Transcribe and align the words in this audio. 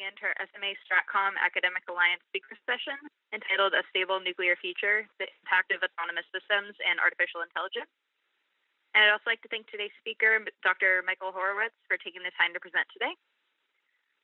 in 0.00 0.16
our 0.24 0.32
SMA 0.48 0.72
Stratcom 0.80 1.36
Academic 1.36 1.84
Alliance 1.92 2.24
speaker 2.32 2.56
session 2.64 2.96
entitled 3.36 3.76
A 3.76 3.84
Stable 3.92 4.16
Nuclear 4.16 4.56
Future 4.56 5.04
The 5.20 5.28
Impact 5.28 5.76
of 5.76 5.84
Autonomous 5.84 6.24
Systems 6.32 6.72
and 6.80 6.96
Artificial 6.96 7.44
Intelligence. 7.44 7.92
And 8.96 9.04
I'd 9.04 9.12
also 9.12 9.28
like 9.28 9.44
to 9.44 9.52
thank 9.52 9.68
today's 9.68 9.92
speaker, 10.00 10.40
Dr. 10.64 11.04
Michael 11.04 11.36
Horowitz, 11.36 11.76
for 11.84 12.00
taking 12.00 12.24
the 12.24 12.32
time 12.40 12.56
to 12.56 12.60
present 12.64 12.88
today. 12.90 13.12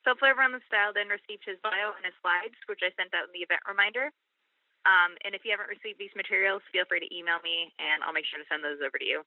So 0.02 0.16
hopefully 0.16 0.32
everyone 0.32 0.56
that's 0.56 0.72
dialed 0.72 0.96
in 0.96 1.12
received 1.12 1.44
his 1.44 1.60
bio 1.60 1.92
and 1.92 2.08
his 2.08 2.16
slides, 2.24 2.56
which 2.72 2.80
I 2.80 2.90
sent 2.96 3.12
out 3.12 3.28
in 3.28 3.36
the 3.36 3.44
event 3.44 3.60
reminder. 3.68 4.08
Um, 4.88 5.14
and 5.28 5.36
if 5.36 5.44
you 5.44 5.52
haven't 5.52 5.68
received 5.68 6.00
these 6.00 6.14
materials, 6.16 6.64
feel 6.72 6.88
free 6.88 7.04
to 7.04 7.10
email 7.12 7.38
me 7.44 7.68
and 7.76 8.00
I'll 8.00 8.16
make 8.16 8.24
sure 8.24 8.40
to 8.40 8.48
send 8.48 8.64
those 8.64 8.80
over 8.80 8.96
to 8.96 9.04
you. 9.06 9.20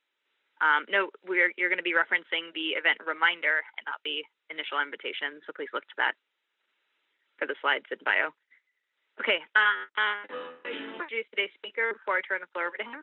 Um, 0.58 0.84
no, 0.90 1.14
you're 1.24 1.72
going 1.72 1.80
to 1.80 1.86
be 1.86 1.96
referencing 1.96 2.52
the 2.52 2.76
event 2.76 3.00
reminder 3.06 3.62
and 3.78 3.84
not 3.86 4.02
the 4.04 4.20
initial 4.52 4.82
invitation, 4.82 5.40
so 5.46 5.56
please 5.56 5.72
look 5.72 5.86
to 5.88 5.98
that 6.00 6.12
for 7.40 7.48
the 7.48 7.56
slides 7.64 7.88
and 7.88 8.04
bio. 8.04 8.28
Okay, 9.16 9.40
uh, 9.56 10.28
introduce 10.68 11.24
today's 11.32 11.52
speaker 11.56 11.96
before 11.96 12.20
I 12.20 12.22
turn 12.24 12.44
the 12.44 12.52
floor 12.52 12.68
over 12.68 12.76
to 12.76 12.84
him. 12.84 13.00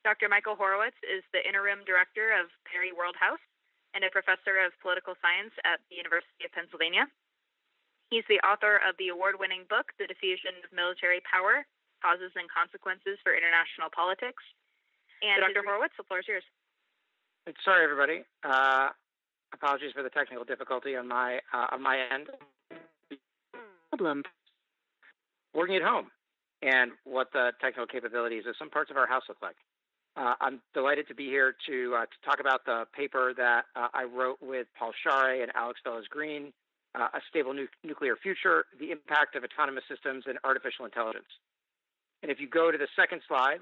Dr. 0.00 0.32
Michael 0.32 0.56
Horowitz 0.56 0.96
is 1.04 1.20
the 1.36 1.44
interim 1.44 1.84
director 1.84 2.32
of 2.32 2.48
Perry 2.64 2.96
World 2.96 3.16
House 3.20 3.40
and 3.92 4.00
a 4.00 4.08
professor 4.08 4.56
of 4.64 4.72
political 4.80 5.12
science 5.20 5.52
at 5.68 5.84
the 5.92 6.00
University 6.00 6.48
of 6.48 6.52
Pennsylvania. 6.56 7.04
He's 8.08 8.26
the 8.32 8.40
author 8.42 8.80
of 8.80 8.96
the 8.96 9.12
award 9.12 9.36
winning 9.36 9.68
book, 9.68 9.92
The 10.00 10.08
Diffusion 10.08 10.56
of 10.64 10.72
Military 10.72 11.20
Power 11.28 11.62
Causes 12.00 12.32
and 12.34 12.48
Consequences 12.48 13.20
for 13.22 13.36
International 13.36 13.92
Politics. 13.92 14.40
And 15.20 15.44
Dr. 15.44 15.62
Horowitz, 15.62 15.94
the 16.00 16.04
floor 16.08 16.24
is 16.24 16.28
yours. 16.28 16.46
Sorry, 17.64 17.84
everybody. 17.84 18.24
Uh, 18.40 18.96
apologies 19.52 19.92
for 19.92 20.02
the 20.02 20.10
technical 20.10 20.44
difficulty 20.44 20.96
on 20.96 21.08
my 21.08 21.40
uh, 21.52 21.72
on 21.72 21.82
my 21.82 22.00
end. 22.12 22.28
Problem. 23.90 24.22
Working 25.52 25.76
at 25.76 25.82
home, 25.82 26.06
and 26.62 26.92
what 27.04 27.32
the 27.32 27.50
technical 27.60 27.86
capabilities 27.86 28.44
of 28.46 28.54
some 28.58 28.70
parts 28.70 28.90
of 28.90 28.96
our 28.96 29.06
house 29.06 29.22
look 29.28 29.38
like. 29.42 29.56
Uh, 30.16 30.34
I'm 30.40 30.60
delighted 30.74 31.08
to 31.08 31.14
be 31.14 31.26
here 31.26 31.54
to 31.68 31.94
uh, 31.96 32.00
to 32.02 32.18
talk 32.24 32.40
about 32.40 32.64
the 32.64 32.84
paper 32.94 33.32
that 33.36 33.64
uh, 33.74 33.88
I 33.94 34.04
wrote 34.04 34.38
with 34.40 34.66
Paul 34.78 34.92
Scharre 34.94 35.42
and 35.42 35.50
Alex 35.54 35.80
Velez 35.86 36.08
Green, 36.08 36.52
uh, 36.94 37.08
a 37.14 37.20
stable 37.28 37.52
nu- 37.52 37.68
nuclear 37.82 38.16
future: 38.16 38.64
the 38.78 38.90
impact 38.90 39.34
of 39.34 39.44
autonomous 39.44 39.84
systems 39.88 40.24
and 40.26 40.38
artificial 40.44 40.84
intelligence. 40.84 41.30
And 42.22 42.30
if 42.30 42.38
you 42.38 42.48
go 42.48 42.70
to 42.70 42.78
the 42.78 42.88
second 42.94 43.22
slide, 43.26 43.60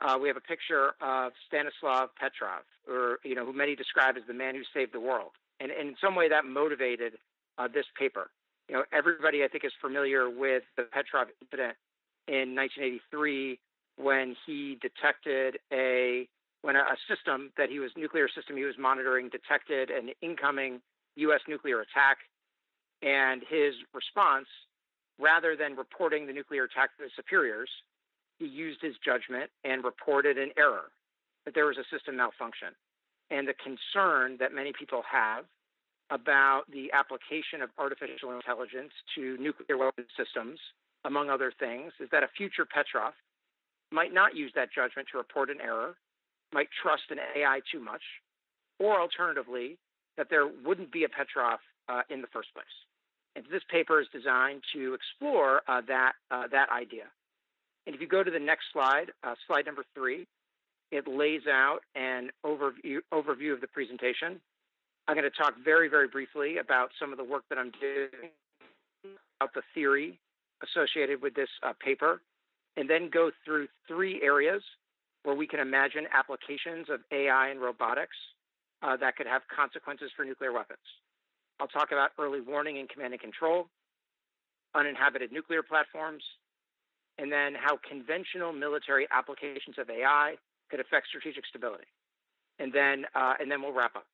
uh, 0.00 0.16
we 0.20 0.28
have 0.28 0.36
a 0.36 0.40
picture 0.40 0.94
of 1.00 1.32
Stanislav 1.46 2.10
Petrov, 2.18 2.62
or 2.88 3.18
you 3.24 3.34
know, 3.34 3.44
who 3.44 3.52
many 3.52 3.76
describe 3.76 4.16
as 4.16 4.22
the 4.26 4.34
man 4.34 4.54
who 4.54 4.62
saved 4.74 4.92
the 4.92 5.00
world. 5.00 5.32
And, 5.60 5.70
and 5.70 5.90
in 5.90 5.96
some 6.02 6.14
way, 6.14 6.28
that 6.28 6.44
motivated 6.44 7.14
uh, 7.58 7.68
this 7.68 7.84
paper. 7.98 8.30
You 8.70 8.76
know, 8.76 8.84
everybody 8.92 9.42
I 9.42 9.48
think 9.48 9.64
is 9.64 9.72
familiar 9.80 10.30
with 10.30 10.62
the 10.76 10.84
Petrov 10.84 11.26
incident 11.42 11.74
in 12.28 12.54
1983 12.54 13.58
when 13.96 14.36
he 14.46 14.78
detected 14.80 15.58
a 15.72 16.28
when 16.62 16.76
a, 16.76 16.84
system 17.08 17.50
that 17.58 17.68
he 17.68 17.80
was 17.80 17.90
nuclear 17.96 18.28
system 18.28 18.56
he 18.56 18.62
was 18.62 18.76
monitoring 18.78 19.28
detected 19.28 19.90
an 19.90 20.10
incoming 20.22 20.80
U.S. 21.16 21.40
nuclear 21.48 21.80
attack, 21.80 22.18
and 23.02 23.42
his 23.50 23.74
response, 23.92 24.46
rather 25.18 25.56
than 25.56 25.74
reporting 25.74 26.28
the 26.28 26.32
nuclear 26.32 26.62
attack 26.64 26.96
to 26.98 27.02
his 27.02 27.12
superiors, 27.16 27.70
he 28.38 28.46
used 28.46 28.80
his 28.80 28.94
judgment 29.04 29.50
and 29.64 29.82
reported 29.82 30.38
an 30.38 30.50
error 30.56 30.92
that 31.44 31.54
there 31.54 31.66
was 31.66 31.76
a 31.76 31.84
system 31.92 32.18
malfunction. 32.18 32.68
And 33.32 33.48
the 33.48 33.54
concern 33.54 34.36
that 34.38 34.54
many 34.54 34.72
people 34.78 35.02
have 35.10 35.44
about 36.10 36.64
the 36.72 36.90
application 36.92 37.62
of 37.62 37.70
artificial 37.78 38.32
intelligence 38.32 38.92
to 39.14 39.36
nuclear 39.38 39.78
weapon 39.78 40.06
systems, 40.16 40.58
among 41.04 41.30
other 41.30 41.52
things, 41.58 41.92
is 42.00 42.08
that 42.12 42.22
a 42.22 42.28
future 42.36 42.66
Petrov 42.66 43.14
might 43.92 44.12
not 44.12 44.36
use 44.36 44.52
that 44.54 44.68
judgment 44.72 45.08
to 45.12 45.18
report 45.18 45.50
an 45.50 45.58
error, 45.62 45.94
might 46.52 46.68
trust 46.82 47.04
an 47.10 47.18
AI 47.36 47.60
too 47.70 47.80
much, 47.80 48.02
or 48.78 49.00
alternatively, 49.00 49.78
that 50.16 50.28
there 50.30 50.46
wouldn't 50.64 50.92
be 50.92 51.04
a 51.04 51.08
Petrov 51.08 51.58
uh, 51.88 52.02
in 52.10 52.20
the 52.20 52.28
first 52.32 52.52
place. 52.52 52.66
And 53.36 53.44
this 53.50 53.62
paper 53.70 54.00
is 54.00 54.08
designed 54.12 54.62
to 54.74 54.94
explore 54.94 55.62
uh, 55.68 55.80
that, 55.86 56.12
uh, 56.30 56.44
that 56.50 56.68
idea. 56.70 57.04
And 57.86 57.94
if 57.94 58.00
you 58.00 58.08
go 58.08 58.22
to 58.22 58.30
the 58.30 58.38
next 58.38 58.64
slide, 58.72 59.12
uh, 59.22 59.34
slide 59.46 59.66
number 59.66 59.84
three, 59.94 60.26
it 60.90 61.06
lays 61.06 61.42
out 61.48 61.80
an 61.94 62.30
overview, 62.44 62.98
overview 63.14 63.52
of 63.52 63.60
the 63.60 63.68
presentation. 63.68 64.40
I'm 65.08 65.16
going 65.16 65.28
to 65.28 65.36
talk 65.36 65.54
very, 65.64 65.88
very 65.88 66.08
briefly 66.08 66.58
about 66.58 66.90
some 66.98 67.12
of 67.12 67.18
the 67.18 67.24
work 67.24 67.44
that 67.50 67.58
I'm 67.58 67.72
doing, 67.80 68.30
about 69.40 69.54
the 69.54 69.62
theory 69.74 70.18
associated 70.62 71.22
with 71.22 71.34
this 71.34 71.48
uh, 71.62 71.72
paper, 71.84 72.20
and 72.76 72.88
then 72.88 73.10
go 73.12 73.30
through 73.44 73.66
three 73.88 74.20
areas 74.22 74.62
where 75.24 75.34
we 75.34 75.46
can 75.46 75.60
imagine 75.60 76.06
applications 76.16 76.88
of 76.88 77.00
AI 77.12 77.48
and 77.48 77.60
robotics 77.60 78.16
uh, 78.82 78.96
that 78.96 79.16
could 79.16 79.26
have 79.26 79.42
consequences 79.54 80.10
for 80.16 80.24
nuclear 80.24 80.52
weapons. 80.52 80.78
I'll 81.60 81.68
talk 81.68 81.92
about 81.92 82.10
early 82.18 82.40
warning 82.40 82.78
and 82.78 82.88
command 82.88 83.12
and 83.12 83.20
control, 83.20 83.68
uninhabited 84.74 85.30
nuclear 85.32 85.62
platforms, 85.62 86.22
and 87.18 87.30
then 87.30 87.54
how 87.54 87.78
conventional 87.86 88.52
military 88.52 89.06
applications 89.12 89.76
of 89.78 89.90
AI 89.90 90.36
could 90.70 90.80
affect 90.80 91.08
strategic 91.08 91.44
stability. 91.46 91.84
And 92.58 92.72
then, 92.72 93.04
uh, 93.14 93.34
and 93.38 93.50
then 93.50 93.60
we'll 93.60 93.72
wrap 93.72 93.96
up. 93.96 94.06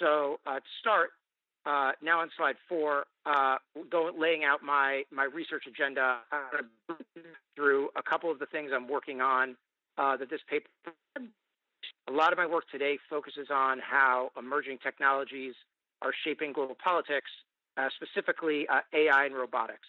So 0.00 0.40
uh, 0.46 0.56
to 0.56 0.60
start, 0.80 1.10
uh, 1.66 1.92
now 2.02 2.20
on 2.20 2.30
slide 2.36 2.56
four, 2.68 3.06
uh, 3.26 3.56
go, 3.90 4.10
laying 4.18 4.44
out 4.44 4.62
my, 4.62 5.04
my 5.10 5.24
research 5.24 5.64
agenda 5.68 6.18
uh, 6.32 6.94
through 7.56 7.88
a 7.96 8.02
couple 8.02 8.30
of 8.30 8.38
the 8.38 8.46
things 8.46 8.70
I'm 8.74 8.88
working 8.88 9.20
on 9.20 9.56
uh, 9.96 10.16
that 10.16 10.30
this 10.30 10.40
paper. 10.48 10.68
A 12.08 12.12
lot 12.12 12.32
of 12.32 12.38
my 12.38 12.46
work 12.46 12.64
today 12.70 12.98
focuses 13.08 13.48
on 13.50 13.78
how 13.78 14.30
emerging 14.38 14.78
technologies 14.82 15.54
are 16.02 16.12
shaping 16.24 16.52
global 16.52 16.76
politics, 16.82 17.30
specifically 17.96 18.66
AI 18.92 19.24
and 19.24 19.34
robotics. 19.34 19.88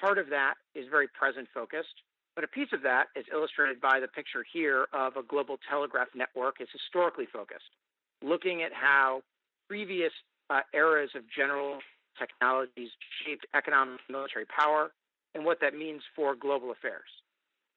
Part 0.00 0.18
of 0.18 0.28
that 0.30 0.54
is 0.76 0.86
very 0.88 1.08
present 1.08 1.48
focused, 1.52 2.02
but 2.36 2.44
a 2.44 2.48
piece 2.48 2.68
of 2.72 2.82
that 2.82 3.06
is 3.16 3.24
illustrated 3.32 3.80
by 3.80 3.98
the 3.98 4.06
picture 4.06 4.44
here 4.52 4.86
of 4.92 5.16
a 5.16 5.22
global 5.24 5.58
telegraph 5.68 6.06
network 6.14 6.60
is 6.60 6.68
historically 6.72 7.26
focused, 7.26 7.74
looking 8.22 8.62
at 8.62 8.72
how 8.72 9.22
previous 9.68 10.12
uh, 10.50 10.60
eras 10.74 11.10
of 11.14 11.22
general 11.34 11.78
technologies 12.18 12.90
shaped 13.24 13.46
economic 13.54 14.00
and 14.08 14.16
military 14.16 14.46
power 14.46 14.90
and 15.34 15.44
what 15.44 15.60
that 15.60 15.74
means 15.74 16.02
for 16.16 16.34
global 16.34 16.70
affairs. 16.70 17.08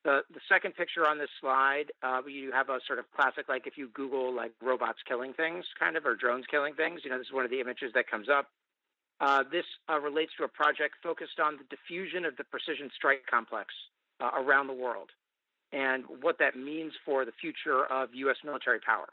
The, 0.04 0.22
the 0.34 0.40
second 0.50 0.76
picture 0.76 1.06
on 1.06 1.20
this 1.20 1.30
slide, 1.40 1.92
uh, 2.02 2.22
you 2.26 2.52
have 2.52 2.70
a 2.70 2.80
sort 2.88 2.98
of 2.98 3.06
classic, 3.16 3.48
like 3.48 3.68
if 3.68 3.78
you 3.78 3.90
Google 3.94 4.34
like 4.34 4.52
robots 4.62 4.98
killing 5.08 5.34
things, 5.34 5.66
kind 5.78 5.96
of, 5.96 6.06
or 6.06 6.16
drones 6.16 6.46
killing 6.50 6.74
things, 6.74 7.02
you 7.04 7.12
know, 7.12 7.20
this 7.20 7.28
is 7.28 7.34
one 7.34 7.46
of 7.46 7.52
the 7.52 7.60
images 7.60 7.92
that 7.94 8.10
comes 8.10 8.28
up. 8.28 8.48
Uh, 9.20 9.44
this 9.52 9.66
uh, 9.88 10.00
relates 10.00 10.32
to 10.40 10.44
a 10.44 10.48
project 10.48 10.96
focused 11.04 11.40
on 11.40 11.58
the 11.58 11.64
diffusion 11.70 12.26
of 12.26 12.36
the 12.38 12.44
precision 12.44 12.90
strike 12.96 13.22
complex 13.30 13.68
uh, 14.20 14.32
around 14.34 14.66
the 14.66 14.74
world 14.74 15.12
and 15.72 16.04
what 16.22 16.40
that 16.40 16.56
means 16.56 16.94
for 17.06 17.24
the 17.24 17.32
future 17.40 17.86
of 17.86 18.10
U.S. 18.14 18.38
military 18.44 18.80
power. 18.80 19.08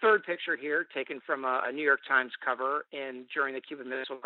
Third 0.00 0.24
picture 0.24 0.56
here, 0.56 0.86
taken 0.94 1.20
from 1.24 1.44
a, 1.44 1.62
a 1.66 1.72
New 1.72 1.82
York 1.82 2.00
Times 2.08 2.32
cover 2.44 2.86
in 2.92 3.24
during 3.34 3.54
the 3.54 3.60
Cuban 3.60 3.88
Missile 3.88 4.18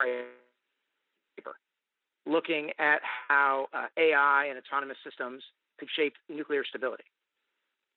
paper, 0.00 1.54
looking 2.26 2.70
at 2.78 3.00
how 3.28 3.66
uh, 3.72 3.86
AI 3.96 4.46
and 4.48 4.58
autonomous 4.58 4.98
systems 5.04 5.42
could 5.78 5.88
shape 5.96 6.14
nuclear 6.28 6.64
stability. 6.64 7.04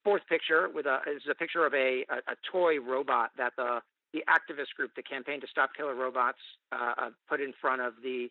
Fourth 0.03 0.23
picture 0.27 0.69
with 0.73 0.85
a, 0.85 0.99
is 1.07 1.21
a 1.29 1.35
picture 1.35 1.65
of 1.65 1.73
a, 1.73 2.05
a, 2.09 2.31
a 2.31 2.35
toy 2.51 2.79
robot 2.79 3.31
that 3.38 3.53
the 3.57 3.81
the 4.13 4.23
activist 4.27 4.75
group, 4.75 4.91
the 4.95 5.03
Campaign 5.03 5.39
to 5.41 5.47
Stop 5.47 5.71
Killer 5.75 5.95
Robots, 5.95 6.38
uh, 6.71 6.93
uh, 6.97 7.09
put 7.29 7.39
in 7.39 7.53
front 7.62 7.81
of 7.81 7.94
the, 8.03 8.29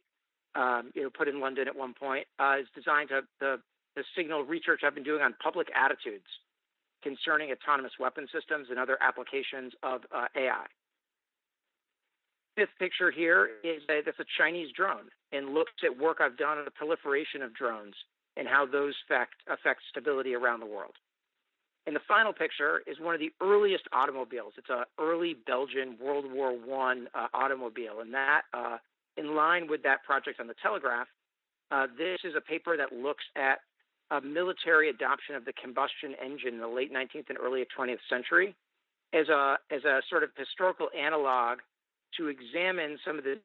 um, 0.54 0.90
you 0.94 1.02
know, 1.02 1.08
put 1.08 1.26
in 1.26 1.40
London 1.40 1.68
at 1.68 1.74
one 1.74 1.94
point, 1.94 2.26
uh, 2.38 2.56
is 2.60 2.66
designed 2.74 3.08
to 3.08 3.22
the, 3.40 3.56
the 3.96 4.04
signal 4.14 4.44
research 4.44 4.82
I've 4.84 4.94
been 4.94 5.04
doing 5.04 5.22
on 5.22 5.34
public 5.42 5.68
attitudes 5.74 6.26
concerning 7.02 7.52
autonomous 7.52 7.92
weapon 7.98 8.26
systems 8.32 8.68
and 8.70 8.78
other 8.78 8.98
applications 9.00 9.72
of 9.82 10.02
uh, 10.14 10.26
AI. 10.36 10.66
This 12.56 12.68
picture 12.78 13.10
here 13.10 13.50
is 13.64 13.82
a, 13.88 14.02
that's 14.04 14.18
a 14.18 14.24
Chinese 14.38 14.68
drone 14.76 15.08
and 15.32 15.54
looks 15.54 15.72
at 15.84 15.98
work 15.98 16.18
I've 16.20 16.36
done 16.36 16.58
on 16.58 16.64
the 16.64 16.70
proliferation 16.70 17.42
of 17.42 17.54
drones 17.54 17.94
and 18.36 18.46
how 18.48 18.66
those 18.66 18.94
affect, 19.08 19.80
stability 19.90 20.34
around 20.34 20.60
the 20.60 20.66
world. 20.66 20.94
And 21.86 21.96
the 21.96 22.00
final 22.06 22.32
picture 22.32 22.82
is 22.86 22.98
one 23.00 23.14
of 23.14 23.20
the 23.20 23.32
earliest 23.40 23.84
automobiles. 23.92 24.52
It's 24.58 24.68
an 24.68 24.84
early 24.98 25.34
Belgian 25.46 25.96
World 26.00 26.26
War 26.30 26.52
One 26.52 27.08
uh, 27.14 27.28
automobile, 27.32 28.00
and 28.00 28.12
that, 28.12 28.42
uh, 28.52 28.76
in 29.16 29.34
line 29.34 29.66
with 29.66 29.82
that 29.84 30.04
project 30.04 30.40
on 30.40 30.46
the 30.46 30.54
Telegraph, 30.62 31.08
uh, 31.70 31.86
this 31.96 32.20
is 32.24 32.34
a 32.36 32.40
paper 32.40 32.76
that 32.76 32.92
looks 32.92 33.24
at 33.36 33.60
a 34.10 34.20
military 34.20 34.90
adoption 34.90 35.34
of 35.34 35.44
the 35.44 35.52
combustion 35.52 36.14
engine 36.24 36.54
in 36.54 36.60
the 36.60 36.68
late 36.68 36.92
19th 36.92 37.28
and 37.28 37.38
early 37.38 37.64
20th 37.76 37.98
century 38.08 38.54
as 39.12 39.28
a 39.28 39.56
as 39.70 39.84
a 39.84 40.00
sort 40.08 40.22
of 40.22 40.30
historical 40.36 40.88
analog 40.98 41.58
to 42.16 42.28
examine 42.28 42.98
some 43.04 43.18
of 43.18 43.24
the 43.24 43.38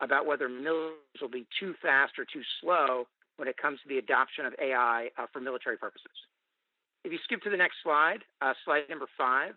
about 0.00 0.26
whether 0.26 0.48
militaries 0.48 1.20
will 1.20 1.28
be 1.28 1.46
too 1.58 1.74
fast 1.82 2.18
or 2.18 2.24
too 2.24 2.42
slow 2.60 3.06
when 3.36 3.48
it 3.48 3.56
comes 3.56 3.80
to 3.82 3.88
the 3.88 3.98
adoption 3.98 4.46
of 4.46 4.54
AI 4.60 5.08
uh, 5.18 5.26
for 5.32 5.40
military 5.40 5.76
purposes. 5.76 6.06
If 7.04 7.12
you 7.12 7.18
skip 7.24 7.42
to 7.42 7.50
the 7.50 7.56
next 7.56 7.76
slide, 7.82 8.18
uh, 8.42 8.52
slide 8.64 8.82
number 8.88 9.06
five, 9.16 9.54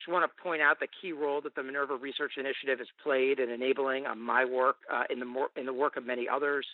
just 0.00 0.12
want 0.12 0.30
to 0.30 0.42
point 0.42 0.62
out 0.62 0.78
the 0.80 0.88
key 1.00 1.12
role 1.12 1.40
that 1.42 1.54
the 1.54 1.62
Minerva 1.62 1.96
Research 1.96 2.32
Initiative 2.36 2.78
has 2.78 2.88
played 3.02 3.38
in 3.40 3.50
enabling 3.50 4.06
uh, 4.06 4.14
my 4.14 4.44
work 4.44 4.76
uh, 4.92 5.04
in 5.10 5.20
the 5.20 5.46
in 5.56 5.66
the 5.66 5.72
work 5.72 5.96
of 5.96 6.06
many 6.06 6.28
others. 6.28 6.66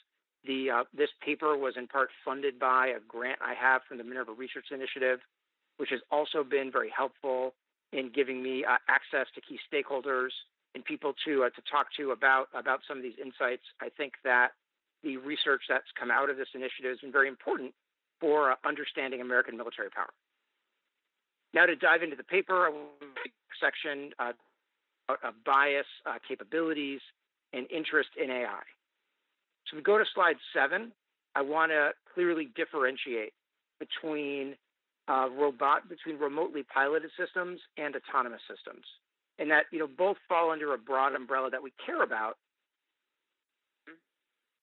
The 0.44 0.70
uh, 0.70 0.84
this 0.96 1.10
paper 1.24 1.56
was 1.56 1.74
in 1.76 1.86
part 1.86 2.10
funded 2.24 2.58
by 2.58 2.88
a 2.88 3.00
grant 3.06 3.38
I 3.40 3.54
have 3.54 3.82
from 3.88 3.98
the 3.98 4.04
Minerva 4.04 4.32
Research 4.32 4.66
Initiative, 4.72 5.20
which 5.76 5.90
has 5.90 6.00
also 6.10 6.42
been 6.42 6.70
very 6.70 6.90
helpful 6.94 7.54
in 7.92 8.10
giving 8.12 8.42
me 8.42 8.64
uh, 8.64 8.78
access 8.88 9.26
to 9.34 9.40
key 9.40 9.58
stakeholders 9.72 10.30
and 10.74 10.84
people 10.84 11.14
to 11.24 11.44
uh, 11.44 11.50
to 11.50 11.62
talk 11.70 11.86
to 11.98 12.10
about 12.10 12.48
about 12.54 12.80
some 12.88 12.96
of 12.96 13.02
these 13.02 13.18
insights. 13.22 13.62
I 13.80 13.88
think 13.88 14.14
that 14.24 14.50
the 15.02 15.16
research 15.18 15.62
that's 15.68 15.90
come 15.98 16.10
out 16.10 16.30
of 16.30 16.36
this 16.36 16.48
initiative 16.54 16.90
has 16.90 17.00
been 17.00 17.12
very 17.12 17.28
important 17.28 17.72
for 18.20 18.52
uh, 18.52 18.54
understanding 18.64 19.20
American 19.20 19.56
military 19.56 19.90
power. 19.90 20.10
Now, 21.54 21.66
to 21.66 21.76
dive 21.76 22.02
into 22.02 22.16
the 22.16 22.24
paper, 22.24 22.70
section 23.60 24.12
uh, 24.18 24.32
of 25.08 25.34
bias, 25.44 25.86
uh, 26.06 26.14
capabilities, 26.26 27.00
and 27.52 27.66
interest 27.70 28.10
in 28.22 28.30
AI. 28.30 28.62
So, 29.70 29.76
we 29.76 29.82
go 29.82 29.98
to 29.98 30.04
slide 30.14 30.36
seven. 30.54 30.92
I 31.34 31.42
want 31.42 31.72
to 31.72 31.90
clearly 32.14 32.50
differentiate 32.54 33.32
between 33.78 34.54
uh, 35.08 35.28
robot 35.36 35.88
between 35.88 36.18
remotely 36.18 36.62
piloted 36.62 37.10
systems 37.18 37.60
and 37.76 37.94
autonomous 37.96 38.40
systems, 38.48 38.84
and 39.38 39.50
that 39.50 39.64
you 39.72 39.78
know 39.78 39.88
both 39.88 40.16
fall 40.28 40.50
under 40.50 40.74
a 40.74 40.78
broad 40.78 41.14
umbrella 41.14 41.50
that 41.50 41.62
we 41.62 41.72
care 41.84 42.02
about. 42.02 42.34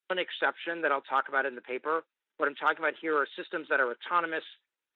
One 0.07 0.19
exception 0.19 0.81
that 0.81 0.91
I'll 0.91 1.01
talk 1.01 1.25
about 1.29 1.45
in 1.45 1.55
the 1.55 1.61
paper. 1.61 2.01
What 2.37 2.47
I'm 2.47 2.55
talking 2.55 2.79
about 2.79 2.93
here 3.01 3.17
are 3.17 3.27
systems 3.37 3.67
that 3.69 3.79
are 3.79 3.91
autonomous, 3.91 4.43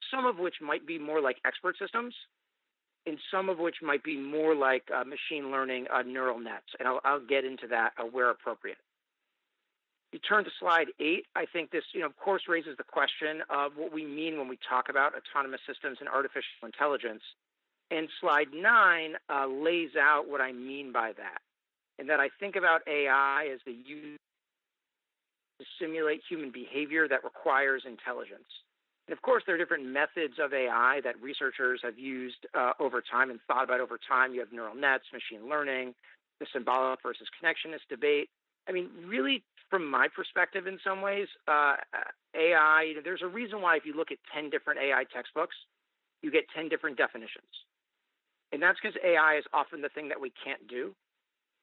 some 0.10 0.26
of 0.26 0.40
which 0.40 0.56
might 0.62 0.88
be 0.88 0.98
more 0.98 1.22
like 1.22 1.38
expert 1.46 1.76
systems, 1.78 2.16
and 3.06 3.18
some 3.30 3.50
of 3.50 3.60
which 3.60 3.76
might 3.84 4.04
be 4.04 4.18
more 4.18 4.56
like 4.56 4.84
uh, 4.96 5.04
machine 5.04 5.52
learning 5.52 5.86
uh, 5.94 6.02
neural 6.04 6.40
nets. 6.40 6.72
And 6.80 6.88
I'll, 6.88 7.02
I'll, 7.04 7.26
get 7.26 7.44
into 7.44 7.68
that 7.68 7.92
uh, 8.00 8.06
where 8.06 8.32
appropriate 8.32 8.78
you 10.14 10.20
turn 10.20 10.44
to 10.44 10.52
slide 10.60 10.88
eight, 11.00 11.26
I 11.36 11.46
think 11.46 11.72
this, 11.72 11.84
you 11.94 12.02
know, 12.02 12.06
of 12.06 12.18
course, 12.18 12.44
raises 12.48 12.78
the 12.78 12.84
question 12.84 13.42
of 13.50 13.74
what 13.76 13.92
we 13.92 14.06
mean 14.06 14.38
when 14.38 14.48
we 14.48 14.58
talk 14.70 14.90
about 14.90 15.14
autonomous 15.16 15.62
systems 15.68 15.98
and 16.00 16.08
artificial 16.08 16.64
intelligence. 16.64 17.24
And 17.92 18.08
slide 18.22 18.48
nine 18.54 19.16
uh, 19.30 19.48
lays 19.48 19.92
out 20.00 20.28
what 20.28 20.42
I 20.42 20.52
mean 20.52 20.92
by 20.92 21.12
that, 21.18 21.42
and 22.00 22.10
that 22.10 22.20
I 22.20 22.30
think 22.40 22.56
about 22.56 22.82
AI 22.88 23.50
as 23.54 23.60
the 23.66 23.74
use 23.74 24.18
to 25.60 25.66
simulate 25.80 26.22
human 26.28 26.52
behavior 26.52 27.08
that 27.08 27.24
requires 27.24 27.84
intelligence. 27.86 28.50
And 29.08 29.16
of 29.16 29.22
course, 29.22 29.44
there 29.46 29.56
are 29.56 29.58
different 29.58 29.86
methods 29.86 30.36
of 30.40 30.54
AI 30.54 31.02
that 31.04 31.22
researchers 31.22 31.82
have 31.84 32.00
used 32.00 32.48
uh, 32.56 32.72
over 32.80 33.02
time 33.02 33.30
and 33.30 33.40
thought 33.48 33.66
about 33.66 33.82
over 33.82 34.00
time. 34.08 34.34
You 34.34 34.40
have 34.40 34.52
neural 34.52 34.76
nets, 34.76 35.04
machine 35.12 35.50
learning, 35.50 35.94
the 36.40 36.48
symbolic 36.54 37.02
versus 37.04 37.28
connectionist 37.42 37.90
debate. 37.90 38.30
I 38.68 38.72
mean, 38.72 38.90
really, 39.06 39.44
from 39.74 39.90
my 39.90 40.08
perspective, 40.08 40.68
in 40.68 40.78
some 40.84 41.02
ways, 41.02 41.26
uh, 41.48 41.74
AI, 42.38 42.94
there's 43.04 43.24
a 43.24 43.28
reason 43.28 43.60
why 43.60 43.76
if 43.76 43.88
you 43.88 43.96
look 43.98 44.12
at 44.12 44.20
10 44.32 44.52
different 44.52 44.80
AI 44.80 45.04
textbooks, 45.12 45.56
you 46.22 46.30
get 46.30 46.44
10 46.56 46.70
different 46.70 46.96
definitions. 46.96 47.50
And 48.52 48.62
that's 48.62 48.78
because 48.80 48.96
AI 49.04 49.38
is 49.40 49.46
often 49.52 49.82
the 49.82 49.90
thing 49.90 50.10
that 50.10 50.22
we 50.22 50.32
can't 50.46 50.62
do. 50.68 50.94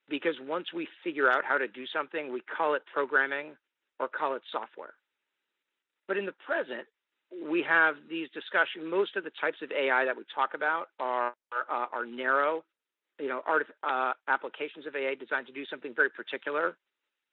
Because 0.08 0.34
once 0.42 0.72
we 0.74 0.88
figure 1.04 1.30
out 1.30 1.44
how 1.44 1.56
to 1.56 1.68
do 1.68 1.86
something, 1.86 2.32
we 2.32 2.40
call 2.40 2.74
it 2.74 2.82
programming 2.92 3.54
or 4.00 4.08
call 4.08 4.34
it 4.34 4.42
software. 4.50 4.94
But 6.08 6.16
in 6.16 6.26
the 6.26 6.34
present, 6.44 6.88
we 7.48 7.62
have 7.62 7.94
these 8.10 8.26
discussions. 8.34 8.90
Most 8.90 9.14
of 9.14 9.22
the 9.22 9.30
types 9.40 9.58
of 9.62 9.70
AI 9.70 10.04
that 10.04 10.16
we 10.16 10.24
talk 10.34 10.54
about 10.54 10.88
are 10.98 11.32
uh, 11.70 11.86
are 11.92 12.04
narrow, 12.04 12.64
you 13.20 13.28
know, 13.28 13.42
art, 13.46 13.66
uh, 13.84 14.14
applications 14.26 14.84
of 14.84 14.96
AI 14.96 15.14
designed 15.14 15.46
to 15.46 15.52
do 15.52 15.64
something 15.70 15.94
very 15.94 16.10
particular 16.10 16.74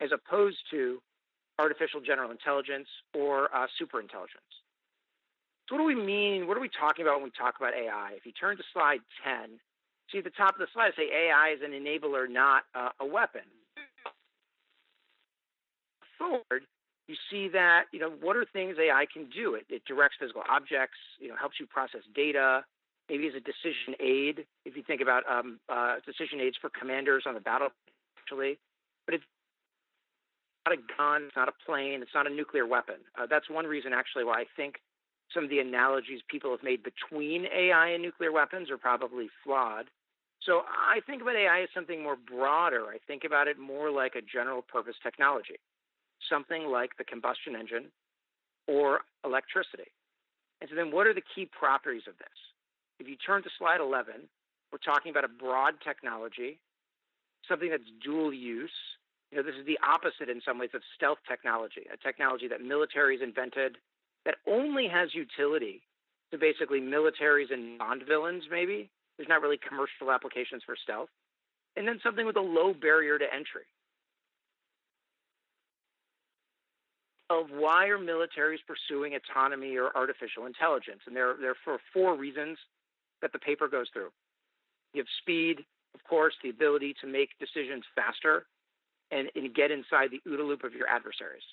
as 0.01 0.09
opposed 0.11 0.57
to 0.71 0.99
artificial 1.59 2.01
general 2.01 2.31
intelligence 2.31 2.87
or 3.15 3.53
uh, 3.55 3.67
superintelligence. 3.81 4.53
So, 5.67 5.75
what 5.75 5.81
do 5.81 5.83
we 5.83 5.95
mean? 5.95 6.47
What 6.47 6.55
are 6.55 6.61
we 6.61 6.69
talking 6.69 7.03
about 7.03 7.15
when 7.15 7.25
we 7.25 7.31
talk 7.37 7.55
about 7.59 7.73
AI? 7.73 8.13
If 8.15 8.25
you 8.25 8.31
turn 8.31 8.57
to 8.57 8.63
slide 8.73 8.99
10, 9.23 9.59
see 10.11 10.19
at 10.19 10.23
the 10.23 10.29
top 10.31 10.55
of 10.55 10.59
the 10.59 10.67
slide, 10.73 10.91
I 10.93 10.95
say 10.95 11.09
AI 11.11 11.55
is 11.55 11.61
an 11.63 11.71
enabler, 11.71 12.29
not 12.29 12.63
uh, 12.73 12.89
a 13.01 13.05
weapon. 13.05 13.41
Forward, 16.17 16.63
you 17.07 17.15
see 17.29 17.49
that 17.49 17.85
you 17.91 17.99
know 17.99 18.11
what 18.21 18.37
are 18.37 18.45
things 18.53 18.77
AI 18.79 19.05
can 19.11 19.27
do? 19.29 19.55
It, 19.55 19.65
it 19.69 19.83
directs 19.85 20.15
physical 20.19 20.43
objects, 20.49 20.97
you 21.19 21.27
know, 21.27 21.35
helps 21.37 21.59
you 21.59 21.67
process 21.67 22.01
data. 22.15 22.63
Maybe 23.09 23.27
as 23.27 23.35
a 23.35 23.39
decision 23.39 23.95
aid, 24.01 24.45
if 24.65 24.75
you 24.75 24.83
think 24.83 24.99
about 24.99 25.23
um, 25.29 25.59
uh, 25.69 25.95
decision 26.05 26.41
aids 26.41 26.57
for 26.59 26.69
commanders 26.69 27.23
on 27.25 27.35
the 27.35 27.39
battlefield, 27.39 27.71
actually. 28.19 28.57
But 29.05 29.15
it's 29.15 29.23
not 30.67 30.77
a 30.77 30.81
gun, 30.97 31.23
it's 31.27 31.35
not 31.35 31.47
a 31.47 31.53
plane, 31.65 32.01
it's 32.01 32.13
not 32.13 32.27
a 32.27 32.33
nuclear 32.33 32.65
weapon. 32.65 32.95
Uh, 33.19 33.25
that's 33.29 33.49
one 33.49 33.65
reason, 33.65 33.93
actually, 33.93 34.23
why 34.23 34.41
I 34.41 34.45
think 34.55 34.75
some 35.33 35.43
of 35.43 35.49
the 35.49 35.59
analogies 35.59 36.21
people 36.29 36.51
have 36.51 36.63
made 36.63 36.83
between 36.83 37.45
AI 37.45 37.89
and 37.89 38.03
nuclear 38.03 38.31
weapons 38.31 38.69
are 38.69 38.77
probably 38.77 39.27
flawed. 39.43 39.85
So 40.43 40.61
I 40.67 40.99
think 41.05 41.21
about 41.21 41.35
AI 41.35 41.63
as 41.63 41.69
something 41.73 42.03
more 42.03 42.15
broader. 42.15 42.85
I 42.87 42.97
think 43.07 43.23
about 43.25 43.47
it 43.47 43.59
more 43.59 43.91
like 43.91 44.15
a 44.15 44.21
general 44.21 44.61
purpose 44.61 44.95
technology, 45.01 45.59
something 46.29 46.67
like 46.67 46.91
the 46.97 47.03
combustion 47.03 47.55
engine 47.55 47.91
or 48.67 49.01
electricity. 49.25 49.91
And 50.61 50.69
so 50.69 50.75
then 50.75 50.91
what 50.91 51.07
are 51.07 51.13
the 51.13 51.23
key 51.35 51.47
properties 51.47 52.07
of 52.07 52.17
this? 52.17 52.37
If 52.99 53.07
you 53.07 53.15
turn 53.15 53.43
to 53.43 53.49
slide 53.57 53.81
11, 53.81 54.27
we're 54.71 54.79
talking 54.79 55.11
about 55.11 55.23
a 55.23 55.27
broad 55.27 55.75
technology, 55.83 56.59
something 57.47 57.69
that's 57.69 57.83
dual 58.03 58.33
use, 58.33 58.71
you 59.31 59.37
know, 59.37 59.43
this 59.43 59.55
is 59.59 59.65
the 59.65 59.77
opposite 59.83 60.29
in 60.29 60.41
some 60.45 60.57
ways 60.57 60.69
of 60.73 60.81
stealth 60.95 61.19
technology, 61.27 61.83
a 61.91 61.97
technology 61.97 62.47
that 62.47 62.61
militaries 62.61 63.21
invented 63.21 63.77
that 64.25 64.35
only 64.47 64.87
has 64.87 65.13
utility 65.13 65.81
to 66.31 66.37
basically 66.37 66.79
militaries 66.79 67.51
and 67.51 67.77
non-villains, 67.77 68.43
maybe. 68.49 68.89
There's 69.17 69.29
not 69.29 69.41
really 69.41 69.57
commercial 69.57 70.11
applications 70.11 70.63
for 70.65 70.75
stealth. 70.81 71.09
And 71.75 71.87
then 71.87 71.99
something 72.03 72.25
with 72.25 72.37
a 72.37 72.41
low 72.41 72.73
barrier 72.73 73.17
to 73.19 73.25
entry. 73.25 73.67
Of 77.29 77.47
why 77.51 77.87
are 77.87 77.97
militaries 77.97 78.59
pursuing 78.65 79.15
autonomy 79.15 79.75
or 79.75 79.95
artificial 79.95 80.45
intelligence? 80.45 81.01
And 81.05 81.15
there, 81.15 81.35
there 81.39 81.51
are 81.51 81.61
for 81.63 81.77
four 81.93 82.15
reasons 82.15 82.57
that 83.21 83.33
the 83.33 83.39
paper 83.39 83.67
goes 83.67 83.87
through. 83.91 84.09
You 84.93 85.01
have 85.01 85.07
speed, 85.21 85.65
of 85.93 86.03
course, 86.05 86.33
the 86.41 86.49
ability 86.49 86.95
to 87.01 87.07
make 87.07 87.29
decisions 87.39 87.83
faster 87.95 88.45
and, 89.11 89.29
and 89.35 89.53
get 89.53 89.71
inside 89.71 90.09
the 90.11 90.21
OODA 90.29 90.45
loop 90.47 90.63
of 90.63 90.73
your 90.73 90.87
adversaries. 90.87 91.45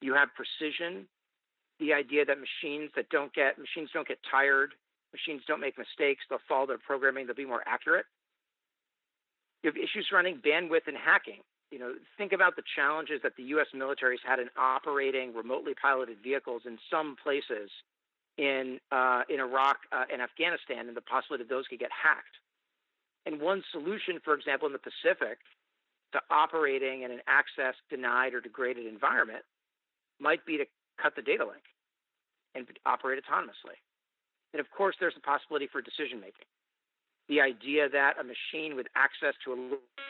You 0.00 0.14
have 0.14 0.28
precision, 0.34 1.06
the 1.80 1.92
idea 1.92 2.24
that 2.24 2.36
machines 2.38 2.90
that 2.96 3.08
don't 3.10 3.32
get 3.34 3.58
machines 3.58 3.90
don't 3.92 4.08
get 4.08 4.18
tired, 4.30 4.72
machines 5.12 5.42
don't 5.46 5.60
make 5.60 5.76
mistakes, 5.78 6.24
they'll 6.28 6.44
follow 6.48 6.66
their 6.66 6.78
programming, 6.78 7.26
they'll 7.26 7.36
be 7.36 7.44
more 7.44 7.62
accurate. 7.66 8.06
You 9.62 9.70
have 9.70 9.76
issues 9.76 10.06
surrounding 10.08 10.40
bandwidth 10.44 10.86
and 10.86 10.96
hacking. 10.96 11.40
You 11.70 11.78
know, 11.80 11.92
think 12.16 12.32
about 12.32 12.54
the 12.54 12.62
challenges 12.76 13.20
that 13.22 13.32
the 13.36 13.42
U.S. 13.58 13.66
military 13.74 14.16
has 14.22 14.24
had 14.24 14.38
in 14.38 14.48
operating 14.56 15.34
remotely 15.34 15.74
piloted 15.74 16.18
vehicles 16.22 16.62
in 16.64 16.78
some 16.90 17.16
places 17.20 17.70
in 18.38 18.78
uh, 18.92 19.22
in 19.28 19.40
Iraq 19.40 19.78
uh, 19.92 20.04
and 20.12 20.22
Afghanistan, 20.22 20.88
and 20.88 20.96
the 20.96 21.00
possibility 21.02 21.44
that 21.44 21.50
those 21.50 21.66
could 21.66 21.80
get 21.80 21.90
hacked. 21.90 22.36
And 23.24 23.40
one 23.40 23.64
solution, 23.72 24.20
for 24.22 24.34
example, 24.34 24.66
in 24.66 24.72
the 24.72 24.78
Pacific, 24.78 25.38
to 26.12 26.20
operating 26.30 27.02
in 27.02 27.10
an 27.10 27.20
access 27.26 27.74
denied 27.90 28.34
or 28.34 28.40
degraded 28.40 28.86
environment 28.86 29.44
might 30.20 30.44
be 30.46 30.56
to 30.56 30.64
cut 31.00 31.14
the 31.16 31.22
data 31.22 31.44
link 31.44 31.62
and 32.54 32.66
operate 32.86 33.22
autonomously. 33.22 33.76
And 34.52 34.60
of 34.60 34.70
course, 34.70 34.96
there's 34.98 35.14
a 35.16 35.20
possibility 35.20 35.68
for 35.70 35.82
decision 35.82 36.20
making. 36.20 36.48
The 37.28 37.40
idea 37.40 37.88
that 37.88 38.14
a 38.18 38.24
machine 38.24 38.76
with 38.76 38.86
access 38.94 39.34
to 39.44 39.52
a 39.52 39.56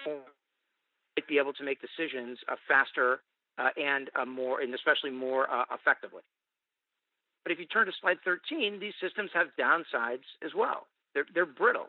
might 0.06 1.26
be 1.26 1.38
able 1.38 1.54
to 1.54 1.64
make 1.64 1.80
decisions 1.80 2.38
uh, 2.46 2.56
faster 2.68 3.20
uh, 3.58 3.70
and 3.76 4.10
uh, 4.14 4.24
more, 4.26 4.60
and 4.60 4.74
especially 4.74 5.10
more 5.10 5.50
uh, 5.50 5.64
effectively. 5.72 6.22
But 7.42 7.52
if 7.52 7.58
you 7.58 7.66
turn 7.66 7.86
to 7.86 7.92
slide 8.00 8.18
13, 8.24 8.78
these 8.80 8.92
systems 9.00 9.30
have 9.32 9.48
downsides 9.58 10.26
as 10.44 10.50
well. 10.54 10.86
They're, 11.14 11.24
they're 11.32 11.46
brittle 11.46 11.86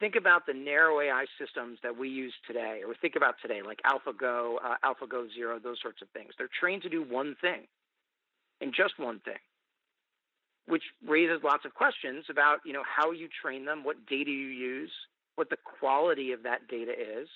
think 0.00 0.16
about 0.16 0.46
the 0.46 0.54
narrow 0.54 1.00
AI 1.00 1.26
systems 1.38 1.78
that 1.82 1.96
we 1.96 2.08
use 2.08 2.34
today, 2.46 2.82
or 2.86 2.94
think 2.94 3.16
about 3.16 3.34
today, 3.40 3.60
like 3.64 3.80
AlphaGo, 3.86 4.56
uh, 4.56 4.76
AlphaGo 4.84 5.32
Zero, 5.34 5.58
those 5.58 5.78
sorts 5.80 6.02
of 6.02 6.08
things. 6.10 6.32
They're 6.36 6.48
trained 6.60 6.82
to 6.82 6.88
do 6.88 7.02
one 7.02 7.36
thing, 7.40 7.62
and 8.60 8.72
just 8.74 8.98
one 8.98 9.20
thing, 9.20 9.38
which 10.66 10.82
raises 11.06 11.40
lots 11.44 11.64
of 11.64 11.74
questions 11.74 12.24
about, 12.28 12.58
you 12.64 12.72
know, 12.72 12.82
how 12.84 13.12
you 13.12 13.28
train 13.42 13.64
them, 13.64 13.84
what 13.84 14.06
data 14.06 14.30
you 14.30 14.48
use, 14.48 14.90
what 15.36 15.50
the 15.50 15.58
quality 15.80 16.32
of 16.32 16.42
that 16.42 16.68
data 16.68 16.92
is, 16.92 17.28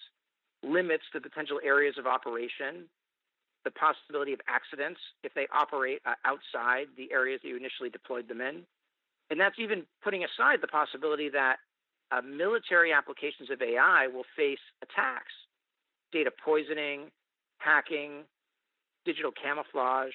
limits 0.62 1.05
the 1.15 1.21
potential 1.21 1.61
areas 1.65 1.97
of 1.99 2.07
operation, 2.07 2.88
the 3.65 3.71
possibility 3.73 4.33
of 4.33 4.41
accidents 4.49 5.00
if 5.23 5.35
they 5.35 5.47
operate 5.53 6.00
uh, 6.07 6.15
outside 6.25 6.87
the 6.97 7.11
areas 7.12 7.41
that 7.43 7.49
you 7.49 7.57
initially 7.57 7.91
deployed 7.91 8.29
them 8.29 8.41
in. 8.41 8.62
And 9.31 9.38
that's 9.38 9.59
even 9.59 9.83
putting 10.03 10.25
aside 10.25 10.61
the 10.62 10.69
possibility 10.69 11.29
that 11.31 11.57
uh, 12.11 12.23
military 12.23 12.93
applications 12.93 13.50
of 13.50 13.61
AI 13.61 14.07
will 14.07 14.25
face 14.37 14.62
attacks, 14.83 15.33
data 16.12 16.31
poisoning, 16.45 17.11
hacking, 17.59 18.25
digital 19.05 19.33
camouflage, 19.33 20.15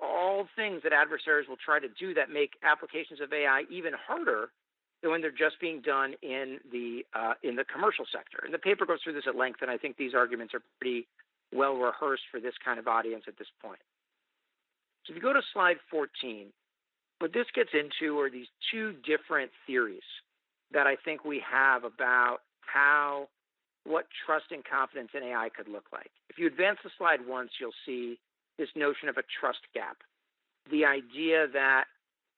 all 0.00 0.46
things 0.56 0.82
that 0.82 0.92
adversaries 0.92 1.48
will 1.48 1.60
try 1.64 1.78
to 1.78 1.88
do 1.98 2.14
that 2.14 2.30
make 2.30 2.52
applications 2.62 3.20
of 3.20 3.32
AI 3.32 3.62
even 3.70 3.92
harder 3.94 4.50
than 5.02 5.10
when 5.10 5.20
they're 5.20 5.30
just 5.30 5.60
being 5.60 5.80
done 5.80 6.14
in 6.22 6.58
the 6.72 7.04
uh, 7.14 7.34
in 7.42 7.56
the 7.56 7.64
commercial 7.64 8.04
sector. 8.10 8.42
And 8.44 8.52
the 8.52 8.58
paper 8.58 8.86
goes 8.86 8.98
through 9.04 9.14
this 9.14 9.28
at 9.28 9.36
length, 9.36 9.60
and 9.62 9.70
I 9.70 9.76
think 9.76 9.96
these 9.96 10.14
arguments 10.14 10.54
are 10.54 10.62
pretty 10.80 11.06
well 11.52 11.74
rehearsed 11.74 12.24
for 12.30 12.40
this 12.40 12.54
kind 12.64 12.78
of 12.78 12.88
audience 12.88 13.24
at 13.28 13.38
this 13.38 13.48
point. 13.62 13.78
So 15.06 15.12
if 15.12 15.16
you 15.16 15.22
go 15.22 15.32
to 15.32 15.42
slide 15.52 15.76
14, 15.90 16.46
what 17.18 17.32
this 17.32 17.46
gets 17.54 17.70
into 17.72 18.18
are 18.18 18.30
these 18.30 18.48
two 18.72 18.94
different 19.06 19.50
theories 19.66 20.02
that 20.74 20.86
I 20.86 20.96
think 21.02 21.24
we 21.24 21.42
have 21.50 21.84
about 21.84 22.38
how 22.60 23.28
what 23.84 24.06
trust 24.26 24.46
and 24.50 24.62
confidence 24.64 25.10
in 25.14 25.22
AI 25.22 25.48
could 25.54 25.68
look 25.68 25.84
like. 25.92 26.10
If 26.28 26.38
you 26.38 26.46
advance 26.46 26.78
the 26.82 26.90
slide 26.98 27.20
once, 27.26 27.50
you'll 27.60 27.78
see 27.86 28.18
this 28.58 28.68
notion 28.74 29.08
of 29.08 29.16
a 29.16 29.22
trust 29.40 29.60
gap. 29.74 29.98
The 30.70 30.84
idea 30.84 31.46
that 31.52 31.84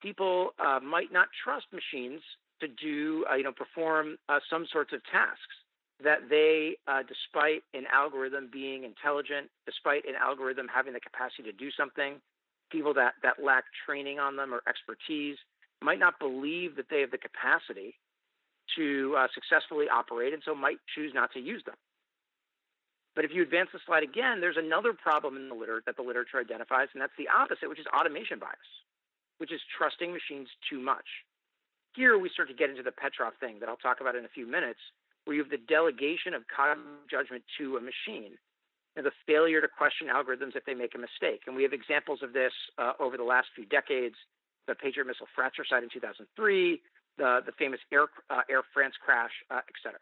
people 0.02 0.50
uh, 0.58 0.80
might 0.80 1.12
not 1.12 1.28
trust 1.42 1.66
machines 1.72 2.20
to 2.60 2.68
do, 2.68 3.24
uh, 3.30 3.36
you 3.36 3.44
know, 3.44 3.52
perform 3.52 4.16
uh, 4.28 4.40
some 4.50 4.66
sorts 4.72 4.92
of 4.92 5.00
tasks 5.04 5.56
that 6.02 6.28
they, 6.28 6.76
uh, 6.88 7.02
despite 7.06 7.62
an 7.74 7.84
algorithm 7.92 8.50
being 8.52 8.84
intelligent, 8.84 9.48
despite 9.64 10.06
an 10.06 10.14
algorithm 10.20 10.66
having 10.72 10.92
the 10.92 11.00
capacity 11.00 11.42
to 11.44 11.52
do 11.52 11.70
something, 11.70 12.20
people 12.70 12.92
that, 12.92 13.14
that 13.22 13.42
lack 13.42 13.64
training 13.86 14.18
on 14.18 14.36
them 14.36 14.52
or 14.52 14.62
expertise 14.68 15.36
might 15.80 15.98
not 15.98 16.18
believe 16.18 16.76
that 16.76 16.86
they 16.90 17.00
have 17.00 17.10
the 17.10 17.18
capacity 17.18 17.94
to 18.76 19.14
uh, 19.16 19.26
successfully 19.32 19.86
operate 19.92 20.32
and 20.32 20.42
so 20.44 20.54
might 20.54 20.78
choose 20.94 21.12
not 21.14 21.32
to 21.32 21.40
use 21.40 21.62
them. 21.64 21.76
But 23.14 23.24
if 23.24 23.32
you 23.32 23.40
advance 23.40 23.70
the 23.72 23.80
slide 23.86 24.02
again, 24.02 24.40
there's 24.40 24.60
another 24.60 24.92
problem 24.92 25.36
in 25.36 25.48
the 25.48 25.54
literature 25.54 25.84
that 25.86 25.96
the 25.96 26.04
literature 26.04 26.38
identifies, 26.38 26.88
and 26.92 27.00
that's 27.00 27.16
the 27.16 27.32
opposite, 27.32 27.68
which 27.68 27.80
is 27.80 27.86
automation 27.88 28.38
bias, 28.38 28.68
which 29.38 29.50
is 29.50 29.60
trusting 29.72 30.12
machines 30.12 30.48
too 30.68 30.78
much. 30.78 31.08
Here 31.96 32.18
we 32.18 32.28
start 32.28 32.48
to 32.48 32.54
get 32.54 32.68
into 32.68 32.84
the 32.84 32.92
Petrov 32.92 33.32
thing 33.40 33.56
that 33.60 33.70
I'll 33.70 33.80
talk 33.80 34.04
about 34.04 34.16
in 34.16 34.26
a 34.26 34.36
few 34.36 34.44
minutes, 34.44 34.80
where 35.24 35.34
you 35.34 35.42
have 35.42 35.50
the 35.50 35.64
delegation 35.64 36.34
of 36.36 36.44
cognitive 36.52 37.08
judgment 37.10 37.42
to 37.56 37.78
a 37.78 37.80
machine 37.80 38.36
and 38.96 39.04
the 39.04 39.16
failure 39.26 39.60
to 39.60 39.68
question 39.68 40.08
algorithms 40.08 40.56
if 40.56 40.64
they 40.64 40.74
make 40.74 40.94
a 40.94 40.98
mistake. 40.98 41.48
And 41.48 41.56
we 41.56 41.62
have 41.64 41.72
examples 41.72 42.20
of 42.22 42.32
this 42.32 42.52
uh, 42.76 42.92
over 43.00 43.16
the 43.16 43.24
last 43.24 43.48
few 43.54 43.64
decades. 43.64 44.16
The 44.68 44.74
Patriot 44.74 45.06
missile 45.06 45.28
fratricide 45.34 45.84
in 45.84 45.90
2003, 45.92 46.80
the, 47.18 47.40
the 47.44 47.52
famous 47.58 47.80
Air, 47.92 48.06
uh, 48.30 48.42
Air 48.50 48.62
France 48.72 48.94
crash, 49.04 49.32
uh, 49.50 49.58
et 49.58 49.74
cetera. 49.82 50.00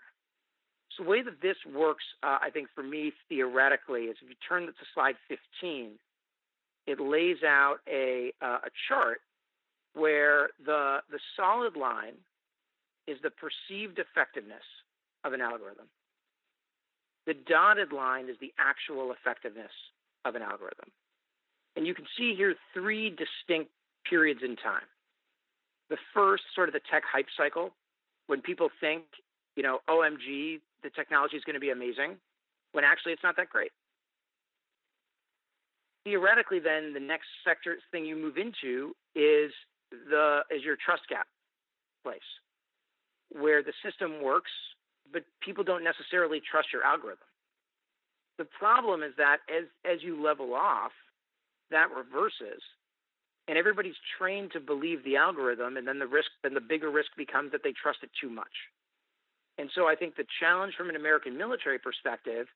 So 0.97 1.05
the 1.05 1.11
way 1.11 1.23
that 1.23 1.41
this 1.43 1.57
works, 1.75 2.05
uh, 2.23 2.39
I 2.41 2.51
think 2.51 2.69
for 2.75 2.83
me 2.83 3.13
theoretically, 3.29 4.03
is 4.03 4.17
if 4.23 4.29
you 4.29 4.37
turn 4.49 4.67
to 4.67 4.73
slide 4.95 5.17
15, 5.29 5.93
it 6.87 7.01
lays 7.01 7.43
out 7.45 7.79
a, 7.89 8.33
uh, 8.41 8.59
a 8.65 8.71
chart 8.89 9.21
where 9.95 10.51
the, 10.65 10.99
the 11.11 11.19
solid 11.37 11.77
line 11.77 12.15
is 13.07 13.19
the 13.23 13.31
perceived 13.31 13.99
effectiveness 13.99 14.65
of 15.25 15.33
an 15.33 15.41
algorithm. 15.41 15.87
The 17.27 17.35
dotted 17.35 17.93
line 17.93 18.29
is 18.29 18.37
the 18.41 18.53
actual 18.59 19.13
effectiveness 19.13 19.73
of 20.25 20.35
an 20.35 20.43
algorithm. 20.43 20.91
And 21.77 21.87
you 21.87 21.95
can 21.95 22.05
see 22.17 22.35
here 22.37 22.55
three 22.73 23.11
distinct 23.11 23.71
periods 24.09 24.41
in 24.45 24.57
time. 24.57 24.87
The 25.95 26.03
first, 26.13 26.43
sort 26.57 26.69
of 26.69 26.73
the 26.73 26.81
tech 26.91 27.05
hype 27.07 27.31
cycle, 27.39 27.71
when 28.27 28.41
people 28.41 28.69
think, 28.81 29.05
you 29.55 29.63
know, 29.63 29.79
OMG, 29.89 30.59
the 30.83 30.91
technology 30.91 31.37
is 31.37 31.45
going 31.45 31.55
to 31.55 31.61
be 31.61 31.71
amazing, 31.71 32.17
when 32.73 32.83
actually 32.83 33.13
it's 33.13 33.23
not 33.23 33.37
that 33.37 33.49
great. 33.49 33.71
Theoretically, 36.03 36.59
then 36.59 36.95
the 36.95 36.99
next 36.99 37.29
sector 37.47 37.77
thing 37.93 38.05
you 38.05 38.17
move 38.17 38.39
into 38.39 38.97
is 39.15 39.53
the 40.11 40.41
is 40.51 40.65
your 40.65 40.75
trust 40.85 41.03
gap 41.09 41.29
place, 42.03 42.19
where 43.31 43.63
the 43.63 43.73
system 43.87 44.21
works, 44.21 44.51
but 45.13 45.23
people 45.47 45.63
don't 45.63 45.85
necessarily 45.85 46.41
trust 46.43 46.73
your 46.73 46.83
algorithm. 46.83 47.29
The 48.37 48.47
problem 48.47 49.05
is 49.05 49.13
that 49.17 49.47
as 49.49 49.67
as 49.85 50.03
you 50.03 50.21
level 50.21 50.55
off, 50.55 50.91
that 51.71 51.87
reverses, 51.95 52.61
and 53.49 53.59
everybody's 53.59 53.99
trained 54.19 54.53
to 54.53 54.61
believe 54.61 55.05
the 55.05 55.17
algorithm, 55.17 55.77
and 55.77 55.87
then 55.87 55.99
the 55.99 56.07
risk, 56.07 56.29
then 56.43 56.55
the 56.55 56.61
bigger 56.61 56.91
risk 56.91 57.11
becomes 57.17 57.53
that 57.53 57.63
they 57.63 57.73
trust 57.73 57.99
it 58.03 58.11
too 58.21 58.31
much. 58.31 58.71
And 59.59 59.71
so 59.75 59.87
I 59.87 59.95
think 59.95 60.17
the 60.17 60.27
challenge 60.41 60.75
from 60.77 60.89
an 60.89 60.97
American 60.97 61.37
military 61.37 61.79
perspective 61.79 62.47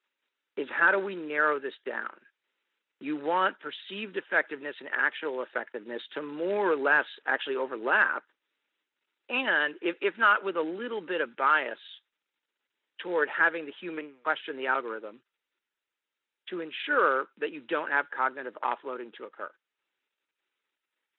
is 0.56 0.66
how 0.70 0.90
do 0.90 0.98
we 0.98 1.14
narrow 1.14 1.60
this 1.60 1.74
down? 1.86 2.16
You 3.00 3.16
want 3.16 3.56
perceived 3.60 4.16
effectiveness 4.16 4.74
and 4.80 4.88
actual 4.92 5.42
effectiveness 5.42 6.02
to 6.14 6.22
more 6.22 6.72
or 6.72 6.76
less 6.76 7.06
actually 7.26 7.54
overlap. 7.54 8.24
And 9.28 9.76
if, 9.80 9.96
if 10.00 10.14
not 10.18 10.44
with 10.44 10.56
a 10.56 10.62
little 10.62 11.00
bit 11.00 11.20
of 11.20 11.36
bias 11.36 11.78
toward 13.00 13.28
having 13.28 13.66
the 13.66 13.72
human 13.80 14.10
question 14.24 14.56
the 14.56 14.66
algorithm 14.66 15.20
to 16.50 16.60
ensure 16.60 17.26
that 17.38 17.52
you 17.52 17.60
don't 17.60 17.90
have 17.90 18.06
cognitive 18.10 18.54
offloading 18.64 19.12
to 19.18 19.24
occur. 19.24 19.50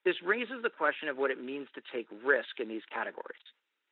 This 0.04 0.16
raises 0.24 0.62
the 0.62 0.70
question 0.70 1.08
of 1.08 1.16
what 1.18 1.30
it 1.30 1.42
means 1.42 1.68
to 1.74 1.82
take 1.92 2.06
risk 2.24 2.58
in 2.58 2.68
these 2.68 2.82
categories. 2.92 3.44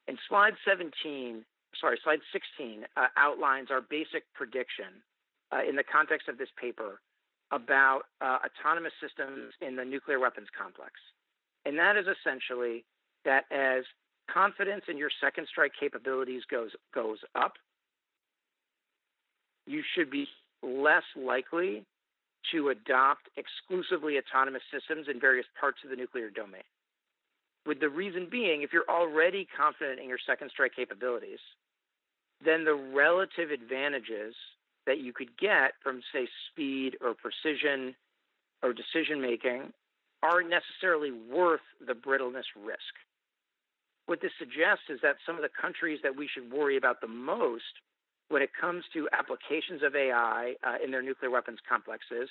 And 0.06 0.18
slide 0.28 0.54
17 0.66 1.44
sorry, 1.80 1.98
slide 2.02 2.20
16 2.32 2.84
uh, 2.96 3.06
outlines 3.16 3.68
our 3.70 3.80
basic 3.80 4.24
prediction 4.34 5.02
uh, 5.52 5.60
in 5.68 5.76
the 5.76 5.84
context 5.84 6.28
of 6.28 6.38
this 6.38 6.48
paper 6.60 7.00
about 7.50 8.02
uh, 8.20 8.38
autonomous 8.44 8.92
systems 9.00 9.52
in 9.60 9.76
the 9.76 9.84
nuclear 9.84 10.18
weapons 10.18 10.48
complex. 10.56 10.92
And 11.64 11.78
that 11.78 11.96
is 11.96 12.06
essentially 12.06 12.84
that 13.24 13.44
as 13.50 13.84
confidence 14.30 14.84
in 14.88 14.98
your 14.98 15.10
second 15.20 15.46
strike 15.50 15.72
capabilities 15.78 16.42
goes 16.50 16.70
goes 16.94 17.18
up, 17.34 17.54
you 19.66 19.82
should 19.94 20.10
be 20.10 20.26
less 20.62 21.04
likely 21.16 21.84
to 22.52 22.71
adopt 22.71 23.28
exclusively 23.37 24.18
autonomous 24.18 24.62
systems 24.73 25.07
in 25.09 25.21
various 25.21 25.47
parts 25.59 25.78
of 25.85 25.90
the 25.90 25.97
nuclear 25.97 26.30
domain. 26.30 26.66
With 27.66 27.80
the 27.80 27.88
reason 27.88 28.28
being, 28.30 28.62
if 28.62 28.73
you're 28.73 28.88
already 28.88 29.47
confident 29.57 30.00
in 30.00 30.09
your 30.09 30.18
second 30.26 30.50
strike 30.50 30.75
capabilities, 30.75 31.40
then 32.45 32.64
the 32.64 32.75
relative 32.75 33.50
advantages 33.50 34.35
that 34.87 35.00
you 35.00 35.12
could 35.12 35.37
get 35.38 35.73
from, 35.83 36.00
say, 36.12 36.26
speed 36.50 36.97
or 37.00 37.14
precision 37.14 37.95
or 38.62 38.73
decision 38.73 39.21
making 39.21 39.73
aren't 40.23 40.49
necessarily 40.49 41.12
worth 41.12 41.61
the 41.87 41.95
brittleness 41.95 42.47
risk. 42.57 42.95
What 44.07 44.23
this 44.23 44.33
suggests 44.38 44.88
is 44.88 45.00
that 45.02 45.16
some 45.26 45.37
of 45.37 45.42
the 45.42 45.50
countries 45.61 46.00
that 46.02 46.16
we 46.16 46.26
should 46.26 46.50
worry 46.50 46.76
about 46.76 47.00
the 47.00 47.09
most 47.09 47.85
when 48.28 48.42
it 48.42 48.50
comes 48.58 48.85
to 48.92 49.08
applications 49.12 49.82
of 49.82 49.94
AI 49.97 50.54
uh, 50.66 50.76
in 50.85 50.90
their 50.90 51.02
nuclear 51.02 51.30
weapons 51.30 51.58
complexes 51.68 52.28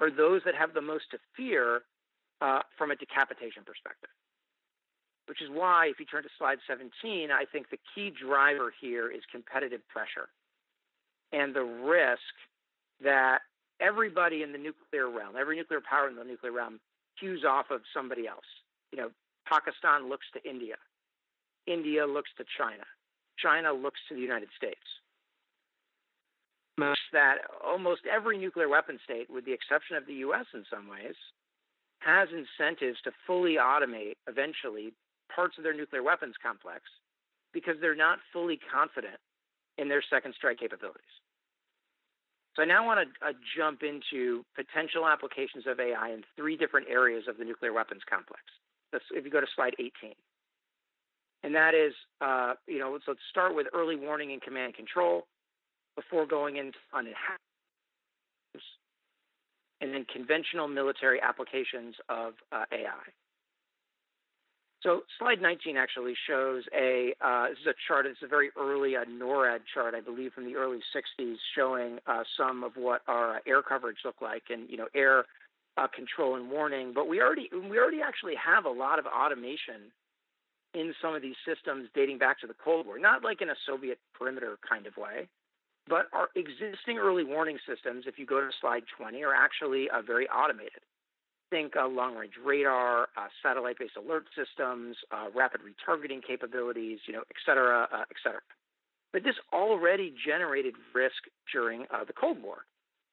are 0.00 0.10
those 0.10 0.42
that 0.44 0.54
have 0.54 0.74
the 0.74 0.80
most 0.80 1.04
to 1.10 1.18
fear 1.36 1.82
uh, 2.40 2.60
from 2.76 2.90
a 2.90 2.96
decapitation 2.96 3.62
perspective 3.64 4.10
which 5.28 5.42
is 5.42 5.50
why, 5.52 5.86
if 5.88 6.00
you 6.00 6.06
turn 6.06 6.22
to 6.22 6.28
slide 6.38 6.56
17, 6.66 7.30
I 7.30 7.44
think 7.52 7.68
the 7.68 7.76
key 7.94 8.10
driver 8.10 8.72
here 8.80 9.10
is 9.10 9.20
competitive 9.30 9.86
pressure 9.88 10.28
and 11.32 11.54
the 11.54 11.62
risk 11.62 12.32
that 13.04 13.40
everybody 13.78 14.42
in 14.42 14.52
the 14.52 14.58
nuclear 14.58 15.10
realm, 15.10 15.36
every 15.38 15.56
nuclear 15.56 15.80
power 15.84 16.08
in 16.08 16.16
the 16.16 16.24
nuclear 16.24 16.52
realm, 16.52 16.80
cues 17.20 17.44
off 17.46 17.66
of 17.70 17.82
somebody 17.92 18.26
else. 18.26 18.48
You 18.90 18.98
know, 18.98 19.10
Pakistan 19.46 20.08
looks 20.08 20.24
to 20.32 20.48
India, 20.48 20.76
India 21.66 22.06
looks 22.06 22.30
to 22.38 22.44
China, 22.56 22.84
China 23.38 23.72
looks 23.72 24.00
to 24.08 24.14
the 24.14 24.20
United 24.22 24.48
States. 24.56 24.80
That 27.12 27.38
almost 27.64 28.02
every 28.06 28.38
nuclear 28.38 28.68
weapon 28.68 28.98
state, 29.04 29.30
with 29.30 29.44
the 29.44 29.52
exception 29.52 29.96
of 29.96 30.06
the 30.06 30.14
US 30.14 30.46
in 30.54 30.64
some 30.70 30.88
ways, 30.88 31.14
has 32.00 32.28
incentives 32.30 33.00
to 33.02 33.10
fully 33.26 33.56
automate 33.56 34.14
eventually 34.28 34.92
parts 35.34 35.58
of 35.58 35.64
their 35.64 35.74
nuclear 35.74 36.02
weapons 36.02 36.34
complex 36.42 36.82
because 37.52 37.74
they're 37.80 37.96
not 37.96 38.18
fully 38.32 38.58
confident 38.70 39.16
in 39.78 39.88
their 39.88 40.02
second 40.10 40.34
strike 40.36 40.58
capabilities. 40.58 41.02
So 42.54 42.62
I 42.62 42.66
now 42.66 42.84
want 42.84 43.00
to 43.00 43.26
uh, 43.26 43.32
jump 43.56 43.82
into 43.82 44.44
potential 44.54 45.06
applications 45.06 45.66
of 45.66 45.80
AI 45.80 46.10
in 46.10 46.22
three 46.36 46.56
different 46.56 46.88
areas 46.90 47.24
of 47.28 47.38
the 47.38 47.44
nuclear 47.44 47.72
weapons 47.72 48.02
complex. 48.08 48.42
That's, 48.92 49.04
if 49.12 49.24
you 49.24 49.30
go 49.30 49.40
to 49.40 49.46
slide 49.54 49.74
18. 49.78 50.12
and 51.42 51.54
that 51.54 51.74
is, 51.74 51.92
uh, 52.20 52.54
you 52.66 52.78
know, 52.78 52.90
let's, 52.92 53.04
let's 53.06 53.20
start 53.30 53.54
with 53.54 53.66
early 53.74 53.96
warning 53.96 54.32
and 54.32 54.42
command 54.42 54.74
control 54.74 55.26
before 55.98 56.26
going 56.26 56.58
into 56.58 56.78
uninhabited, 56.94 57.42
and 59.80 59.92
then 59.92 60.06
conventional 60.12 60.68
military 60.68 61.20
applications 61.20 61.96
of 62.08 62.34
uh, 62.52 62.64
AI. 62.72 63.02
So 64.82 65.00
slide 65.18 65.42
19 65.42 65.76
actually 65.76 66.14
shows 66.28 66.62
a, 66.72 67.12
uh, 67.20 67.48
this 67.48 67.58
is 67.58 67.66
a 67.66 67.74
chart, 67.88 68.06
it's 68.06 68.22
a 68.22 68.28
very 68.28 68.50
early 68.56 68.92
NORAD 68.92 69.60
chart, 69.74 69.94
I 69.96 70.00
believe 70.00 70.32
from 70.34 70.44
the 70.44 70.54
early 70.54 70.78
60s, 70.94 71.34
showing 71.56 71.98
uh, 72.06 72.22
some 72.36 72.62
of 72.62 72.72
what 72.76 73.02
our 73.08 73.40
air 73.44 73.60
coverage 73.60 73.98
looked 74.04 74.22
like 74.22 74.44
and, 74.50 74.70
you 74.70 74.76
know, 74.76 74.86
air 74.94 75.24
uh, 75.76 75.88
control 75.88 76.36
and 76.36 76.48
warning. 76.48 76.92
But 76.94 77.08
we 77.08 77.20
already, 77.20 77.48
we 77.52 77.76
already 77.76 78.02
actually 78.06 78.34
have 78.36 78.66
a 78.66 78.70
lot 78.70 79.00
of 79.00 79.06
automation 79.06 79.90
in 80.74 80.94
some 81.02 81.16
of 81.16 81.22
these 81.22 81.36
systems 81.44 81.88
dating 81.92 82.18
back 82.18 82.38
to 82.40 82.46
the 82.46 82.54
Cold 82.62 82.86
War, 82.86 83.00
not 83.00 83.24
like 83.24 83.42
in 83.42 83.50
a 83.50 83.56
Soviet 83.66 83.98
perimeter 84.16 84.58
kind 84.68 84.86
of 84.86 84.96
way, 84.96 85.26
but 85.88 86.06
our 86.12 86.28
existing 86.36 86.98
early 86.98 87.24
warning 87.24 87.58
systems, 87.68 88.04
if 88.06 88.18
you 88.18 88.26
go 88.26 88.40
to 88.40 88.50
slide 88.60 88.82
20, 88.96 89.22
are 89.22 89.34
actually 89.34 89.88
uh, 89.90 90.02
very 90.02 90.28
automated 90.28 90.82
think 91.50 91.76
uh, 91.76 91.86
long-range 91.86 92.34
radar, 92.44 93.08
uh, 93.16 93.28
satellite-based 93.42 93.96
alert 93.96 94.26
systems, 94.36 94.96
uh, 95.10 95.26
rapid 95.34 95.60
retargeting 95.60 96.22
capabilities, 96.24 97.00
you 97.06 97.12
know, 97.12 97.22
et 97.30 97.36
cetera, 97.44 97.88
uh, 97.92 98.04
et 98.10 98.16
cetera. 98.22 98.40
But 99.12 99.24
this 99.24 99.36
already 99.52 100.12
generated 100.26 100.74
risk 100.94 101.24
during 101.52 101.86
uh, 101.90 102.04
the 102.06 102.12
Cold 102.12 102.42
War. 102.42 102.66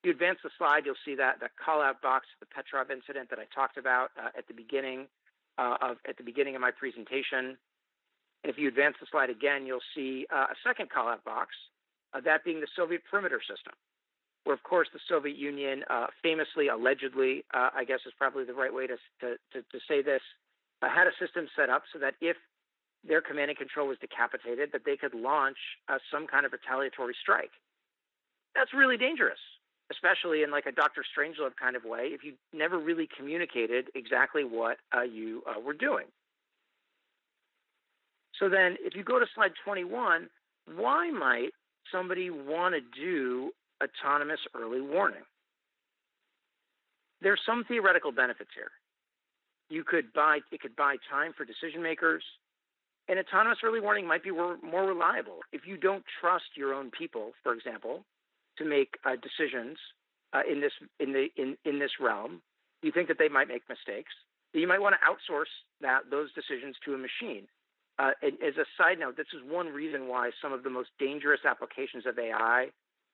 If 0.03 0.07
you 0.07 0.11
advance 0.11 0.39
the 0.43 0.49
slide, 0.57 0.83
you'll 0.85 1.01
see 1.05 1.15
that 1.15 1.39
the 1.39 1.49
call-out 1.63 2.01
box, 2.01 2.27
the 2.39 2.45
Petrov 2.45 2.91
incident 2.91 3.29
that 3.29 3.39
I 3.39 3.45
talked 3.53 3.77
about 3.77 4.11
uh, 4.19 4.29
at 4.37 4.47
the 4.47 4.53
beginning 4.53 5.07
of 5.57 5.95
at 6.05 6.17
the 6.17 6.23
beginning 6.23 6.55
of 6.55 6.61
my 6.61 6.71
presentation. 6.71 7.55
And 8.43 8.51
if 8.51 8.57
you 8.57 8.67
advance 8.67 8.95
the 8.99 9.07
slide 9.09 9.29
again, 9.29 9.65
you'll 9.65 9.87
see 9.95 10.27
a 10.29 10.53
second 10.67 10.89
call-out 10.89 11.23
box, 11.23 11.55
that 12.21 12.43
being 12.43 12.61
the 12.61 12.67
Soviet 12.75 13.01
perimeter 13.09 13.41
system 13.41 13.73
where, 14.45 14.53
of 14.53 14.63
course, 14.63 14.87
the 14.93 14.99
Soviet 15.09 15.35
Union 15.35 15.83
uh, 15.89 16.07
famously, 16.23 16.67
allegedly, 16.69 17.43
uh, 17.53 17.69
I 17.75 17.83
guess 17.83 17.99
is 18.05 18.13
probably 18.17 18.45
the 18.45 18.53
right 18.53 18.73
way 18.73 18.87
to, 18.87 18.95
to, 19.21 19.35
to, 19.53 19.61
to 19.61 19.79
say 19.87 20.01
this, 20.01 20.21
uh, 20.81 20.87
had 20.87 21.07
a 21.07 21.15
system 21.19 21.47
set 21.57 21.69
up 21.69 21.83
so 21.91 21.99
that 21.99 22.13
if 22.21 22.37
their 23.03 23.21
command 23.21 23.49
and 23.49 23.57
control 23.57 23.87
was 23.87 23.97
decapitated, 23.99 24.69
that 24.71 24.85
they 24.85 24.97
could 24.97 25.15
launch 25.15 25.57
uh, 25.89 25.97
some 26.11 26.27
kind 26.27 26.45
of 26.45 26.53
retaliatory 26.53 27.15
strike. 27.19 27.51
That's 28.55 28.71
really 28.71 28.97
dangerous, 28.97 29.39
especially 29.91 30.43
in 30.43 30.51
like 30.51 30.67
a 30.67 30.71
Doctor 30.71 31.03
Strangelove 31.03 31.55
kind 31.59 31.75
of 31.75 31.83
way, 31.83 32.13
if 32.13 32.23
you 32.23 32.33
never 32.53 32.77
really 32.77 33.09
communicated 33.17 33.89
exactly 33.95 34.43
what 34.43 34.77
uh, 34.95 35.01
you 35.01 35.41
uh, 35.49 35.59
were 35.59 35.73
doing. 35.73 36.05
So 38.39 38.47
then, 38.47 38.75
if 38.79 38.95
you 38.95 39.03
go 39.03 39.17
to 39.17 39.25
slide 39.33 39.51
21, 39.63 40.29
why 40.75 41.09
might 41.09 41.51
somebody 41.91 42.29
want 42.29 42.75
to 42.75 42.81
do 42.99 43.51
autonomous 43.83 44.39
early 44.55 44.81
warning. 44.81 45.23
There's 47.21 47.39
some 47.45 47.63
theoretical 47.67 48.11
benefits 48.11 48.51
here. 48.53 48.71
You 49.69 49.83
could 49.83 50.13
buy 50.13 50.39
it 50.51 50.61
could 50.61 50.75
buy 50.75 50.97
time 51.09 51.33
for 51.35 51.43
decision 51.43 51.81
makers, 51.81 52.23
and 53.07 53.17
autonomous 53.17 53.59
early 53.63 53.79
warning 53.79 54.07
might 54.07 54.23
be 54.23 54.31
more, 54.31 54.57
reliable 54.61 55.39
if 55.51 55.61
you 55.65 55.77
don't 55.77 56.03
trust 56.21 56.45
your 56.55 56.73
own 56.73 56.91
people, 56.91 57.31
for 57.41 57.53
example, 57.53 58.05
to 58.57 58.65
make 58.65 58.95
uh, 59.05 59.15
decisions 59.15 59.77
uh, 60.33 60.41
in 60.49 60.61
this 60.61 60.73
in 60.99 61.13
the 61.13 61.27
in, 61.35 61.57
in 61.65 61.79
this 61.79 61.91
realm. 61.99 62.41
You 62.83 62.91
think 62.91 63.07
that 63.07 63.17
they 63.17 63.29
might 63.29 63.47
make 63.47 63.63
mistakes. 63.67 64.13
You 64.53 64.67
might 64.67 64.81
want 64.81 64.95
to 64.95 65.01
outsource 65.33 65.51
that 65.81 66.11
those 66.11 66.31
decisions 66.33 66.75
to 66.85 66.93
a 66.93 66.97
machine. 66.97 67.47
Uh, 67.97 68.11
as 68.23 68.57
a 68.57 68.65
side 68.77 68.99
note, 68.99 69.15
this 69.15 69.27
is 69.33 69.41
one 69.49 69.67
reason 69.67 70.07
why 70.07 70.31
some 70.41 70.51
of 70.51 70.63
the 70.63 70.69
most 70.69 70.89
dangerous 70.99 71.39
applications 71.45 72.05
of 72.05 72.19
AI 72.19 72.67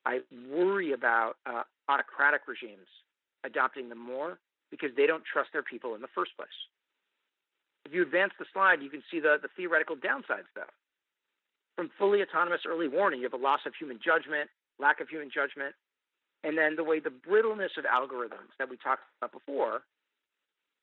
I 0.06 0.20
worry 0.50 0.94
about 0.94 1.38
uh, 1.46 1.64
autocratic 1.90 2.42
regimes 2.48 2.88
adopting 3.44 3.90
them 3.90 4.00
more 4.00 4.40
because 4.70 4.90
they 4.96 5.05
don't 5.05 5.24
trust 5.25 5.50
their 5.53 5.64
people 5.64 5.96
in 5.96 6.01
the 6.01 6.12
first 6.14 6.36
place. 6.36 6.50
If 7.86 7.94
you 7.94 8.01
advance 8.01 8.34
the 8.40 8.46
slide, 8.53 8.82
you 8.82 8.90
can 8.90 9.03
see 9.12 9.20
the, 9.20 9.38
the 9.42 9.50
theoretical 9.55 9.96
downsides, 9.96 10.50
though. 10.55 10.70
From 11.75 11.90
fully 11.98 12.22
autonomous 12.22 12.62
early 12.68 12.88
warning, 12.88 13.22
you 13.22 13.25
have 13.25 13.40
a 13.40 13.44
loss 13.44 13.62
of 13.66 13.74
human 13.77 14.00
judgment, 14.03 14.50
lack 14.79 15.01
of 15.01 15.10
human 15.10 15.29
judgment, 15.34 15.74
and 16.44 16.58
then 16.58 16.75
the 16.75 16.84
way 16.84 17.00
the 17.00 17.10
brittleness 17.10 17.72
of 17.77 17.86
algorithms 17.86 18.53
that 18.60 18.70
we 18.70 18.77
talked 18.77 19.03
about 19.20 19.32
before 19.32 19.82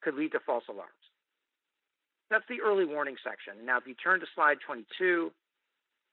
could 0.01 0.15
lead 0.15 0.31
to 0.31 0.39
false 0.45 0.63
alarms. 0.69 1.08
That's 2.29 2.45
the 2.47 2.61
early 2.61 2.85
warning 2.85 3.15
section. 3.23 3.65
Now, 3.65 3.77
if 3.77 3.87
you 3.87 3.95
turn 3.95 4.19
to 4.19 4.25
slide 4.35 4.57
22, 4.65 5.31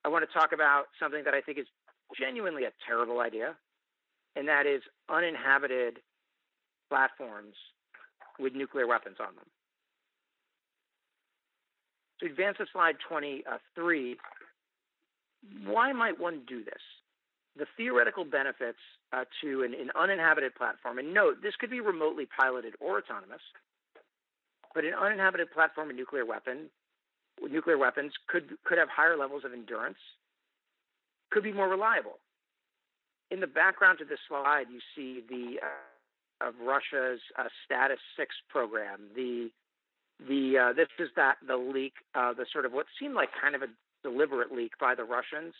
I 0.04 0.08
want 0.08 0.26
to 0.26 0.32
talk 0.32 0.52
about 0.52 0.84
something 0.98 1.24
that 1.24 1.34
I 1.34 1.40
think 1.40 1.58
is 1.58 1.66
genuinely 2.18 2.64
a 2.64 2.72
terrible 2.86 3.20
idea, 3.20 3.54
and 4.34 4.48
that 4.48 4.66
is 4.66 4.82
uninhabited 5.10 5.98
platforms 6.88 7.54
with 8.38 8.54
nuclear 8.54 8.86
weapons 8.86 9.16
on 9.20 9.34
them. 9.34 9.44
To 12.20 12.26
advance 12.26 12.56
to 12.58 12.66
slide 12.72 12.96
23, 13.08 14.16
why 15.66 15.92
might 15.92 16.18
one 16.18 16.42
do 16.48 16.64
this? 16.64 16.80
The 17.58 17.66
theoretical 17.76 18.24
benefits 18.24 18.78
uh, 19.12 19.24
to 19.42 19.62
an, 19.64 19.74
an 19.74 19.90
uninhabited 19.98 20.54
platform, 20.54 20.98
and 20.98 21.12
note 21.12 21.42
this 21.42 21.54
could 21.58 21.70
be 21.70 21.80
remotely 21.80 22.26
piloted 22.26 22.74
or 22.80 22.98
autonomous, 22.98 23.40
but 24.76 24.84
an 24.84 24.92
uninhabited 24.92 25.50
platform 25.50 25.88
with 25.88 25.96
nuclear 25.96 26.26
weapon, 26.26 26.68
nuclear 27.50 27.78
weapons 27.78 28.12
could 28.28 28.50
could 28.64 28.76
have 28.76 28.88
higher 28.90 29.16
levels 29.16 29.42
of 29.44 29.54
endurance 29.54 29.96
could 31.30 31.42
be 31.42 31.52
more 31.52 31.68
reliable. 31.68 32.18
In 33.30 33.40
the 33.40 33.46
background 33.46 33.98
to 33.98 34.04
this 34.04 34.20
slide, 34.28 34.66
you 34.70 34.78
see 34.94 35.24
the 35.28 35.56
uh, 35.64 36.46
of 36.46 36.54
Russia's 36.60 37.20
uh, 37.38 37.44
Status 37.64 37.98
Six 38.18 38.36
program. 38.50 39.08
The 39.16 39.48
the 40.28 40.58
uh, 40.58 40.72
this 40.74 40.88
is 40.98 41.08
that 41.16 41.36
the 41.46 41.56
leak, 41.56 41.94
uh, 42.14 42.34
the 42.34 42.44
sort 42.52 42.66
of 42.66 42.72
what 42.72 42.84
seemed 43.00 43.14
like 43.14 43.30
kind 43.40 43.54
of 43.54 43.62
a 43.62 43.68
deliberate 44.04 44.52
leak 44.52 44.72
by 44.78 44.94
the 44.94 45.04
Russians 45.04 45.54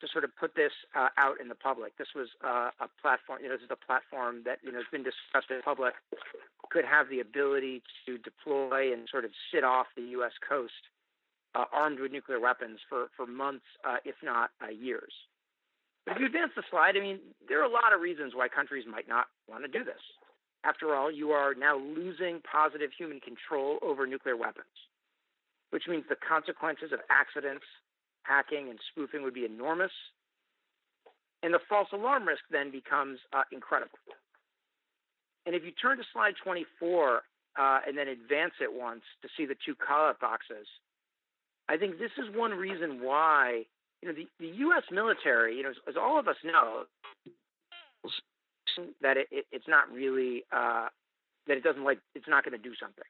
to 0.00 0.06
sort 0.12 0.24
of 0.24 0.30
put 0.36 0.54
this 0.54 0.72
uh, 0.94 1.08
out 1.18 1.40
in 1.40 1.48
the 1.48 1.54
public. 1.54 1.96
This 1.98 2.14
was 2.14 2.28
uh, 2.44 2.70
a 2.80 2.88
platform. 3.00 3.40
You 3.42 3.48
know, 3.48 3.56
this 3.56 3.64
is 3.64 3.74
a 3.74 3.86
platform 3.86 4.42
that 4.44 4.58
you 4.62 4.70
know 4.70 4.78
has 4.78 4.90
been 4.90 5.02
discussed 5.02 5.50
in 5.50 5.60
public. 5.62 5.94
Could 6.70 6.84
have 6.84 7.08
the 7.08 7.20
ability 7.20 7.82
to 8.06 8.18
deploy 8.18 8.92
and 8.92 9.08
sort 9.10 9.24
of 9.24 9.30
sit 9.52 9.64
off 9.64 9.86
the 9.96 10.14
U.S. 10.20 10.32
coast 10.46 10.92
uh, 11.54 11.64
armed 11.72 12.00
with 12.00 12.12
nuclear 12.12 12.40
weapons 12.40 12.78
for, 12.88 13.08
for 13.16 13.26
months, 13.26 13.64
uh, 13.84 13.96
if 14.04 14.14
not 14.22 14.50
uh, 14.62 14.70
years. 14.70 15.12
But 16.06 16.16
if 16.16 16.20
you 16.20 16.26
advance 16.26 16.52
the 16.56 16.62
slide, 16.70 16.96
I 16.96 17.00
mean, 17.00 17.20
there 17.48 17.60
are 17.60 17.68
a 17.68 17.72
lot 17.72 17.92
of 17.94 18.00
reasons 18.00 18.32
why 18.34 18.48
countries 18.48 18.84
might 18.88 19.08
not 19.08 19.26
want 19.48 19.64
to 19.64 19.68
do 19.68 19.84
this. 19.84 20.00
After 20.64 20.94
all, 20.94 21.10
you 21.10 21.30
are 21.30 21.54
now 21.54 21.76
losing 21.76 22.40
positive 22.50 22.90
human 22.96 23.20
control 23.20 23.78
over 23.82 24.06
nuclear 24.06 24.36
weapons, 24.36 24.72
which 25.70 25.84
means 25.88 26.04
the 26.08 26.16
consequences 26.16 26.92
of 26.92 27.00
accidents, 27.10 27.64
hacking, 28.28 28.68
and 28.68 28.78
spoofing 28.92 29.22
would 29.22 29.34
be 29.34 29.44
enormous. 29.44 29.92
And 31.42 31.54
the 31.54 31.60
false 31.68 31.88
alarm 31.92 32.26
risk 32.26 32.42
then 32.50 32.70
becomes 32.70 33.18
uh, 33.32 33.42
incredible. 33.52 33.98
And 35.46 35.54
if 35.54 35.64
you 35.64 35.70
turn 35.70 35.96
to 35.96 36.04
slide 36.12 36.34
24 36.42 37.22
uh, 37.58 37.78
and 37.86 37.96
then 37.96 38.08
advance 38.08 38.54
it 38.60 38.70
once 38.72 39.02
to 39.22 39.28
see 39.36 39.46
the 39.46 39.56
two 39.64 39.74
call-out 39.74 40.20
boxes, 40.20 40.66
I 41.68 41.76
think 41.76 41.98
this 41.98 42.10
is 42.18 42.34
one 42.34 42.52
reason 42.52 43.02
why 43.02 43.64
you 44.02 44.08
know 44.08 44.14
the, 44.14 44.26
the 44.38 44.52
U.S. 44.68 44.84
military, 44.90 45.56
you 45.56 45.62
know, 45.62 45.70
as, 45.70 45.76
as 45.88 45.94
all 45.96 46.18
of 46.18 46.28
us 46.28 46.36
know, 46.44 46.84
that 49.02 49.16
it, 49.16 49.28
it, 49.30 49.46
it's 49.50 49.68
not 49.68 49.90
really 49.90 50.44
uh, 50.52 50.88
that 51.46 51.56
it 51.56 51.64
doesn't 51.64 51.84
like 51.84 51.98
it's 52.14 52.28
not 52.28 52.44
going 52.44 52.56
to 52.56 52.62
do 52.62 52.74
something. 52.80 53.08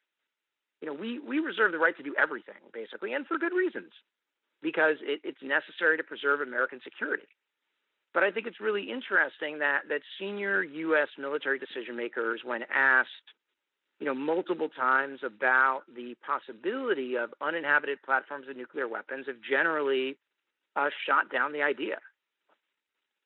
You 0.80 0.88
know, 0.88 0.94
we 0.94 1.18
we 1.18 1.38
reserve 1.38 1.72
the 1.72 1.78
right 1.78 1.96
to 1.96 2.02
do 2.02 2.14
everything 2.20 2.62
basically, 2.72 3.12
and 3.12 3.26
for 3.26 3.38
good 3.38 3.52
reasons, 3.52 3.92
because 4.62 4.96
it, 5.02 5.20
it's 5.24 5.42
necessary 5.42 5.96
to 5.96 6.02
preserve 6.02 6.40
American 6.40 6.80
security. 6.82 7.28
But 8.14 8.24
I 8.24 8.30
think 8.30 8.46
it's 8.46 8.60
really 8.60 8.90
interesting 8.90 9.58
that 9.58 9.82
that 9.88 10.00
senior 10.18 10.62
U.S. 10.62 11.08
military 11.18 11.58
decision 11.58 11.94
makers, 11.96 12.40
when 12.44 12.62
asked 12.74 13.28
you 14.00 14.06
know, 14.06 14.14
multiple 14.14 14.68
times 14.68 15.20
about 15.24 15.82
the 15.94 16.14
possibility 16.24 17.16
of 17.16 17.34
uninhabited 17.40 17.98
platforms 18.04 18.46
of 18.48 18.56
nuclear 18.56 18.86
weapons 18.86 19.26
have 19.26 19.36
generally 19.48 20.16
uh, 20.76 20.88
shot 21.06 21.30
down 21.32 21.52
the 21.52 21.62
idea 21.62 21.98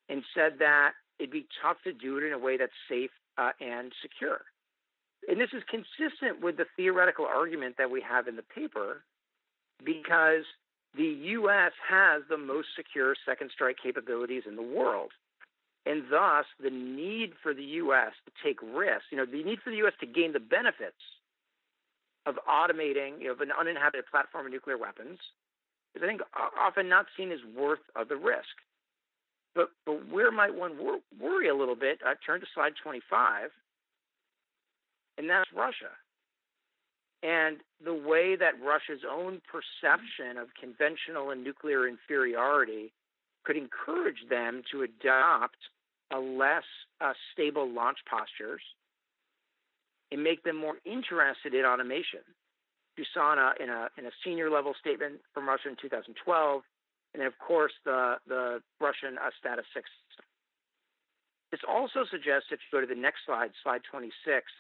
and 0.08 0.22
said 0.34 0.58
that 0.58 0.92
it'd 1.18 1.30
be 1.30 1.46
tough 1.62 1.76
to 1.84 1.92
do 1.92 2.16
it 2.18 2.24
in 2.24 2.32
a 2.32 2.38
way 2.38 2.56
that's 2.56 2.72
safe 2.88 3.10
uh, 3.36 3.50
and 3.60 3.92
secure. 4.00 4.40
And 5.28 5.40
this 5.40 5.50
is 5.52 5.62
consistent 5.70 6.42
with 6.42 6.56
the 6.56 6.64
theoretical 6.76 7.26
argument 7.26 7.76
that 7.78 7.90
we 7.90 8.02
have 8.08 8.26
in 8.26 8.36
the 8.36 8.42
paper 8.42 9.04
because 9.84 10.44
the 10.96 11.04
U.S. 11.40 11.72
has 11.88 12.22
the 12.28 12.36
most 12.36 12.68
secure 12.76 13.14
second 13.26 13.50
strike 13.52 13.76
capabilities 13.82 14.42
in 14.46 14.56
the 14.56 14.62
world. 14.62 15.12
And 15.84 16.04
thus, 16.10 16.44
the 16.62 16.70
need 16.70 17.32
for 17.42 17.54
the 17.54 17.64
U.S. 17.82 18.12
to 18.26 18.32
take 18.44 18.60
risks, 18.62 19.06
you 19.10 19.16
know, 19.16 19.26
the 19.26 19.42
need 19.42 19.58
for 19.64 19.70
the 19.70 19.76
U.S. 19.78 19.94
to 20.00 20.06
gain 20.06 20.32
the 20.32 20.40
benefits 20.40 21.00
of 22.26 22.36
automating, 22.48 23.18
you 23.18 23.26
know, 23.26 23.32
of 23.32 23.40
an 23.40 23.50
uninhabited 23.58 24.04
platform 24.10 24.46
of 24.46 24.52
nuclear 24.52 24.78
weapons 24.78 25.18
is 25.94 26.02
I 26.02 26.06
think 26.06 26.20
often 26.58 26.88
not 26.88 27.06
seen 27.16 27.32
as 27.32 27.40
worth 27.56 27.82
of 27.96 28.08
the 28.08 28.16
risk. 28.16 28.62
But, 29.54 29.68
but 29.84 30.08
where 30.08 30.30
might 30.30 30.54
one 30.54 30.78
wor- 30.78 31.00
worry 31.20 31.48
a 31.48 31.54
little 31.54 31.74
bit? 31.74 31.98
I 32.04 32.14
turn 32.24 32.40
to 32.40 32.46
slide 32.54 32.72
25, 32.82 33.50
and 35.18 35.28
that's 35.28 35.48
Russia. 35.54 35.92
And 37.22 37.58
the 37.84 37.94
way 37.94 38.36
that 38.36 38.60
Russia's 38.60 39.04
own 39.08 39.40
perception 39.46 40.38
of 40.38 40.48
conventional 40.58 41.30
and 41.30 41.44
nuclear 41.44 41.86
inferiority 41.86 42.92
could 43.44 43.56
encourage 43.56 44.28
them 44.28 44.62
to 44.72 44.82
adopt 44.82 45.58
a 46.12 46.18
less 46.18 46.64
uh, 47.00 47.12
stable 47.32 47.68
launch 47.68 47.98
postures 48.10 48.62
and 50.10 50.22
make 50.22 50.42
them 50.42 50.56
more 50.56 50.76
interested 50.84 51.54
in 51.54 51.64
automation. 51.64 52.20
You 52.98 53.04
saw 53.14 53.32
in 53.32 53.38
a, 53.38 53.52
in 53.62 53.70
a, 53.70 53.88
in 53.96 54.06
a 54.06 54.10
senior 54.24 54.50
level 54.50 54.74
statement 54.78 55.20
from 55.32 55.48
Russia 55.48 55.70
in 55.70 55.76
2012, 55.80 56.62
and 57.14 57.20
then 57.20 57.26
of 57.26 57.38
course 57.38 57.72
the 57.84 58.16
the 58.26 58.60
Russian 58.80 59.16
uh, 59.16 59.30
status 59.38 59.64
six. 59.72 59.88
This 61.50 61.60
also 61.68 62.04
suggests, 62.10 62.48
if 62.50 62.60
you 62.64 62.68
go 62.72 62.80
to 62.80 62.86
the 62.86 62.98
next 62.98 63.26
slide, 63.26 63.50
slide 63.62 63.82
26, 63.90 64.12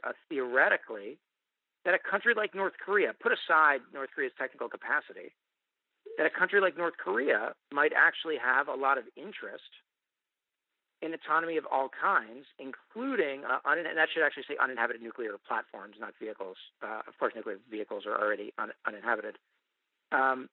uh, 0.04 0.12
theoretically, 0.28 1.16
that 1.84 1.94
a 1.94 1.98
country 1.98 2.34
like 2.36 2.54
North 2.54 2.74
Korea, 2.84 3.12
put 3.20 3.32
aside 3.32 3.80
North 3.92 4.10
Korea's 4.14 4.32
technical 4.38 4.68
capacity, 4.68 5.34
that 6.16 6.26
a 6.26 6.30
country 6.30 6.60
like 6.60 6.76
North 6.76 6.94
Korea 6.96 7.54
might 7.72 7.92
actually 7.96 8.36
have 8.36 8.68
a 8.68 8.74
lot 8.74 8.98
of 8.98 9.04
interest 9.16 9.70
in 11.02 11.12
autonomy 11.12 11.56
of 11.56 11.66
all 11.66 11.88
kinds, 11.90 12.46
including, 12.60 13.44
uh, 13.44 13.58
un- 13.64 13.78
and 13.78 13.98
that 13.98 14.08
should 14.14 14.22
actually 14.22 14.44
say 14.44 14.56
uninhabited 14.62 15.02
nuclear 15.02 15.34
platforms, 15.48 15.96
not 15.98 16.14
vehicles. 16.20 16.56
Uh, 16.80 17.02
of 17.08 17.18
course, 17.18 17.34
nuclear 17.34 17.58
vehicles 17.68 18.06
are 18.06 18.16
already 18.16 18.52
un- 18.58 18.72
uninhabited. 18.86 19.36
Um, 20.12 20.48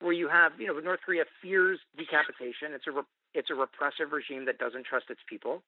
where 0.00 0.12
you 0.12 0.28
have, 0.28 0.58
you 0.58 0.66
know, 0.66 0.78
North 0.80 1.00
Korea 1.04 1.24
fears 1.42 1.78
decapitation. 1.96 2.72
It's 2.72 2.86
a 2.86 2.92
re- 2.92 3.12
it's 3.34 3.50
a 3.50 3.54
repressive 3.54 4.12
regime 4.12 4.44
that 4.46 4.58
doesn't 4.58 4.86
trust 4.86 5.10
its 5.10 5.20
people. 5.28 5.62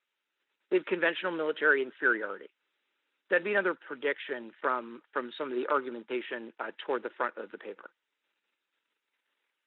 They 0.71 0.77
have 0.77 0.87
conventional 0.87 1.33
military 1.33 1.83
inferiority. 1.83 2.49
That'd 3.31 3.45
be 3.45 3.53
another 3.53 3.75
prediction 3.75 4.53
from 4.61 5.03
from 5.13 5.33
some 5.37 5.51
of 5.51 5.57
the 5.57 5.67
argumentation 5.69 6.53
uh, 6.61 6.71
toward 6.85 7.03
the 7.03 7.11
front 7.17 7.35
of 7.37 7.51
the 7.51 7.59
paper. 7.59 7.91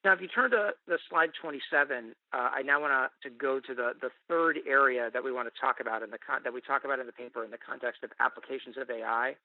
Now, 0.06 0.14
if 0.14 0.22
you 0.22 0.30
turn 0.30 0.52
to 0.52 0.72
the 0.88 0.98
slide 1.10 1.32
27, 1.42 2.16
uh, 2.32 2.38
I 2.38 2.62
now 2.62 2.80
want 2.80 3.12
to 3.22 3.30
go 3.30 3.60
to 3.60 3.76
the, 3.76 3.92
the 4.00 4.10
third 4.30 4.60
area 4.66 5.10
that 5.12 5.22
we 5.22 5.34
want 5.34 5.52
to 5.54 5.60
talk 5.60 5.82
about 5.82 6.04
in 6.04 6.10
the 6.10 6.18
con- 6.18 6.40
that 6.46 6.54
we 6.54 6.62
talk 6.62 6.86
about 6.86 7.00
in 7.00 7.06
the 7.06 7.12
paper 7.12 7.44
in 7.44 7.52
the 7.52 7.60
context 7.60 8.04
of 8.04 8.12
applications 8.22 8.78
of 8.80 8.90
AI 8.90 9.36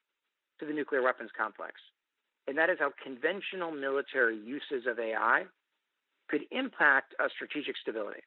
to 0.59 0.65
the 0.65 0.71
nuclear 0.71 1.01
weapons 1.01 1.29
complex, 1.35 1.73
and 2.47 2.57
that 2.57 2.69
is 2.69 2.77
how 2.79 2.91
conventional 3.03 3.71
military 3.71 4.37
uses 4.37 4.87
of 4.87 4.97
AI 4.97 5.43
could 6.29 6.41
impact 6.51 7.13
strategic 7.35 7.75
stability. 7.77 8.21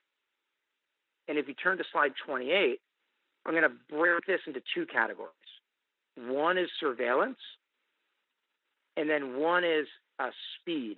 And 1.29 1.39
if 1.39 1.49
you 1.49 1.55
turn 1.55 1.79
to 1.79 1.85
slide 1.93 2.13
28, 2.27 2.81
I'm 3.47 3.53
going 3.53 3.63
to 3.63 3.77
break 3.89 4.27
this 4.27 4.41
into 4.47 4.61
two 4.75 4.87
categories. 4.87 5.33
One 6.27 6.59
is 6.59 6.69
surveillance, 6.81 7.39
and 8.97 9.09
then 9.09 9.39
one 9.39 9.65
is 9.65 9.87
uh, 10.19 10.31
speed. 10.61 10.97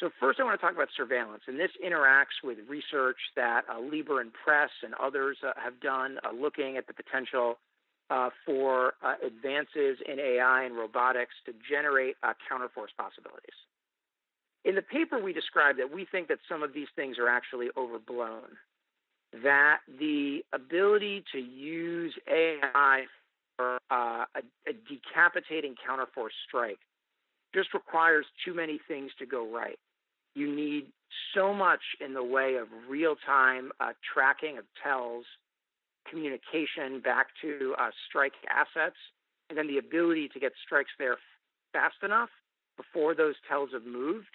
So 0.00 0.10
first, 0.18 0.40
I 0.40 0.44
want 0.44 0.58
to 0.58 0.64
talk 0.64 0.74
about 0.74 0.88
surveillance, 0.96 1.42
and 1.46 1.58
this 1.58 1.72
interacts 1.84 2.40
with 2.42 2.58
research 2.68 3.18
that 3.36 3.62
uh, 3.68 3.80
Lieber 3.80 4.20
and 4.20 4.30
Press 4.32 4.70
and 4.82 4.94
others 4.94 5.36
uh, 5.46 5.52
have 5.62 5.78
done, 5.80 6.18
uh, 6.24 6.32
looking 6.32 6.76
at 6.78 6.86
the 6.86 6.94
potential 6.94 7.58
uh, 8.08 8.30
for 8.46 8.94
uh, 9.02 9.14
advances 9.24 9.98
in 10.08 10.18
AI 10.18 10.64
and 10.64 10.76
robotics 10.76 11.34
to 11.46 11.52
generate 11.68 12.16
uh, 12.22 12.32
counterforce 12.50 12.94
possibilities. 12.96 13.54
In 14.64 14.74
the 14.74 14.82
paper, 14.82 15.22
we 15.22 15.32
describe 15.32 15.76
that 15.76 15.92
we 15.92 16.06
think 16.10 16.28
that 16.28 16.38
some 16.48 16.62
of 16.62 16.72
these 16.72 16.88
things 16.96 17.18
are 17.18 17.28
actually 17.28 17.68
overblown. 17.76 18.56
That 19.42 19.78
the 19.98 20.42
ability 20.52 21.24
to 21.32 21.38
use 21.38 22.14
AI 22.28 23.04
for 23.60 23.78
a, 23.90 24.24
a 24.66 24.72
decapitating 24.88 25.74
counterforce 25.74 26.36
strike 26.48 26.78
just 27.54 27.74
requires 27.74 28.24
too 28.44 28.54
many 28.54 28.80
things 28.88 29.10
to 29.18 29.26
go 29.26 29.52
right. 29.52 29.78
You 30.34 30.54
need 30.54 30.86
so 31.34 31.52
much 31.52 31.80
in 32.04 32.14
the 32.14 32.22
way 32.22 32.54
of 32.54 32.68
real 32.88 33.16
time 33.26 33.70
uh, 33.80 33.92
tracking 34.14 34.58
of 34.58 34.64
TELs, 34.82 35.24
communication 36.08 37.00
back 37.02 37.26
to 37.42 37.74
uh, 37.78 37.90
strike 38.08 38.32
assets, 38.48 38.96
and 39.48 39.58
then 39.58 39.66
the 39.66 39.78
ability 39.78 40.28
to 40.32 40.40
get 40.40 40.52
strikes 40.64 40.92
there 40.98 41.16
fast 41.72 41.96
enough 42.02 42.30
before 42.76 43.14
those 43.14 43.34
TELs 43.48 43.70
have 43.72 43.84
moved, 43.84 44.34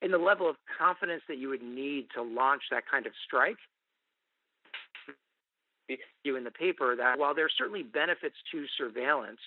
and 0.00 0.12
the 0.12 0.18
level 0.18 0.48
of 0.48 0.56
confidence 0.78 1.22
that 1.28 1.38
you 1.38 1.48
would 1.48 1.62
need 1.62 2.06
to 2.14 2.22
launch 2.22 2.62
that 2.70 2.84
kind 2.90 3.06
of 3.06 3.12
strike. 3.26 3.58
You 6.24 6.36
in 6.36 6.44
the 6.44 6.50
paper 6.50 6.96
that 6.96 7.18
while 7.18 7.34
there 7.34 7.44
are 7.44 7.56
certainly 7.58 7.82
benefits 7.82 8.36
to 8.52 8.64
surveillance 8.78 9.40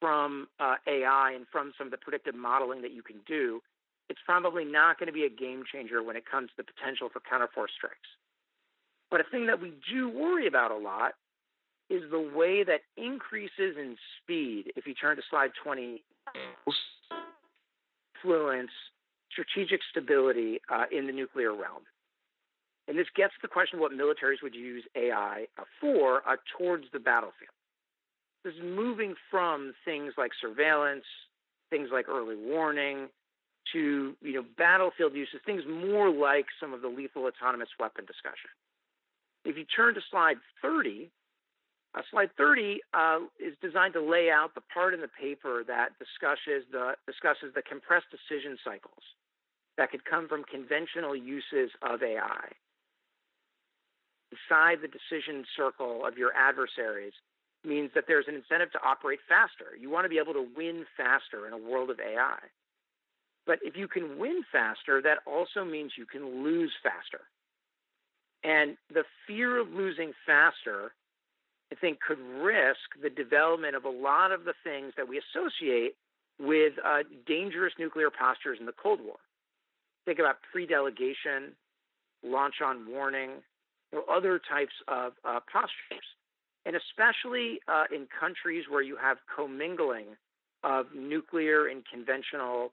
from 0.00 0.48
uh, 0.58 0.76
AI 0.86 1.32
and 1.34 1.46
from 1.52 1.72
some 1.76 1.86
of 1.86 1.90
the 1.90 1.98
predictive 1.98 2.34
modeling 2.34 2.82
that 2.82 2.92
you 2.92 3.02
can 3.02 3.16
do, 3.26 3.60
it's 4.08 4.20
probably 4.26 4.64
not 4.64 4.98
going 4.98 5.06
to 5.06 5.12
be 5.12 5.24
a 5.24 5.30
game 5.30 5.62
changer 5.70 6.02
when 6.02 6.16
it 6.16 6.24
comes 6.28 6.48
to 6.50 6.54
the 6.56 6.64
potential 6.64 7.08
for 7.12 7.20
counterforce 7.20 7.70
strikes. 7.76 8.08
But 9.10 9.20
a 9.20 9.24
thing 9.30 9.46
that 9.46 9.60
we 9.60 9.74
do 9.92 10.08
worry 10.08 10.46
about 10.46 10.70
a 10.70 10.76
lot 10.76 11.12
is 11.90 12.02
the 12.10 12.30
way 12.34 12.64
that 12.64 12.80
increases 12.96 13.76
in 13.76 13.96
speed, 14.22 14.72
if 14.76 14.86
you 14.86 14.94
turn 14.94 15.16
to 15.16 15.22
slide 15.28 15.50
20, 15.62 16.02
influence 18.16 18.70
strategic 19.30 19.80
stability 19.90 20.60
uh, 20.72 20.84
in 20.90 21.06
the 21.06 21.12
nuclear 21.12 21.52
realm. 21.52 21.82
And 22.88 22.98
this 22.98 23.06
gets 23.14 23.32
to 23.34 23.38
the 23.42 23.48
question 23.48 23.78
what 23.78 23.92
militaries 23.92 24.42
would 24.42 24.54
use 24.54 24.84
AI 24.96 25.46
uh, 25.58 25.64
for 25.80 26.22
uh, 26.28 26.36
towards 26.58 26.84
the 26.92 26.98
battlefield. 26.98 27.54
This 28.44 28.54
is 28.54 28.60
moving 28.62 29.14
from 29.30 29.72
things 29.84 30.14
like 30.18 30.32
surveillance, 30.40 31.04
things 31.70 31.90
like 31.92 32.08
early 32.08 32.34
warning, 32.36 33.08
to 33.72 34.16
you 34.20 34.32
know 34.32 34.44
battlefield 34.58 35.14
uses, 35.14 35.40
things 35.46 35.62
more 35.68 36.10
like 36.10 36.46
some 36.60 36.72
of 36.72 36.82
the 36.82 36.88
lethal 36.88 37.26
autonomous 37.26 37.68
weapon 37.78 38.04
discussion. 38.04 38.50
If 39.44 39.56
you 39.56 39.64
turn 39.64 39.94
to 39.94 40.00
slide 40.10 40.36
30, 40.60 41.10
uh, 41.94 42.02
slide 42.10 42.30
30 42.36 42.80
uh, 42.94 43.18
is 43.38 43.54
designed 43.62 43.94
to 43.94 44.02
lay 44.02 44.30
out 44.30 44.54
the 44.54 44.62
part 44.72 44.94
in 44.94 45.00
the 45.00 45.08
paper 45.08 45.62
that 45.66 45.90
discusses 45.98 46.66
the 46.72 46.94
discusses 47.06 47.54
the 47.54 47.62
compressed 47.62 48.06
decision 48.10 48.58
cycles 48.64 49.04
that 49.78 49.90
could 49.90 50.04
come 50.04 50.28
from 50.28 50.44
conventional 50.44 51.16
uses 51.16 51.70
of 51.82 52.02
AI. 52.02 52.50
Inside 54.32 54.78
the 54.80 54.88
decision 54.88 55.44
circle 55.56 56.06
of 56.06 56.16
your 56.16 56.32
adversaries 56.32 57.12
means 57.64 57.90
that 57.94 58.04
there's 58.08 58.26
an 58.28 58.34
incentive 58.34 58.72
to 58.72 58.80
operate 58.82 59.20
faster. 59.28 59.76
You 59.78 59.90
want 59.90 60.06
to 60.06 60.08
be 60.08 60.18
able 60.18 60.32
to 60.32 60.46
win 60.56 60.84
faster 60.96 61.46
in 61.46 61.52
a 61.52 61.58
world 61.58 61.90
of 61.90 62.00
AI. 62.00 62.38
But 63.46 63.58
if 63.62 63.76
you 63.76 63.88
can 63.88 64.18
win 64.18 64.42
faster, 64.50 65.02
that 65.02 65.18
also 65.26 65.64
means 65.64 65.92
you 65.98 66.06
can 66.06 66.42
lose 66.42 66.72
faster. 66.82 67.26
And 68.42 68.76
the 68.92 69.04
fear 69.26 69.60
of 69.60 69.68
losing 69.68 70.12
faster, 70.26 70.92
I 71.70 71.76
think, 71.76 72.00
could 72.00 72.18
risk 72.18 72.98
the 73.00 73.10
development 73.10 73.76
of 73.76 73.84
a 73.84 73.90
lot 73.90 74.32
of 74.32 74.44
the 74.44 74.54
things 74.64 74.94
that 74.96 75.08
we 75.08 75.20
associate 75.20 75.94
with 76.40 76.72
uh, 76.84 77.02
dangerous 77.26 77.74
nuclear 77.78 78.10
postures 78.10 78.58
in 78.58 78.66
the 78.66 78.72
Cold 78.72 79.00
War. 79.04 79.16
Think 80.04 80.18
about 80.18 80.36
pre 80.50 80.66
delegation, 80.66 81.54
launch 82.24 82.56
on 82.64 82.88
warning, 82.90 83.42
or 83.92 84.08
other 84.10 84.40
types 84.40 84.72
of 84.88 85.12
uh, 85.24 85.40
postures. 85.52 86.06
And 86.64 86.76
especially 86.76 87.60
uh, 87.68 87.84
in 87.94 88.06
countries 88.08 88.64
where 88.68 88.82
you 88.82 88.96
have 88.96 89.18
commingling 89.34 90.16
of 90.64 90.86
nuclear 90.94 91.66
and 91.66 91.82
conventional 91.90 92.72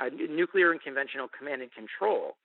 uh, 0.00 0.06
nuclear 0.08 0.72
and 0.72 0.82
conventional 0.82 1.28
command 1.36 1.62
and 1.62 1.70
control, 1.72 2.36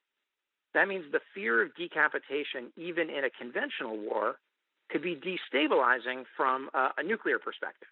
that 0.74 0.88
means 0.88 1.06
the 1.12 1.22
fear 1.34 1.64
of 1.64 1.76
decapitation, 1.76 2.72
even 2.78 3.10
in 3.10 3.24
a 3.24 3.30
conventional 3.30 3.98
war, 3.98 4.38
could 4.90 5.02
be 5.02 5.16
destabilizing 5.16 6.24
from 6.36 6.70
uh, 6.74 6.90
a 6.98 7.04
nuclear 7.04 7.40
perspective. 7.40 7.90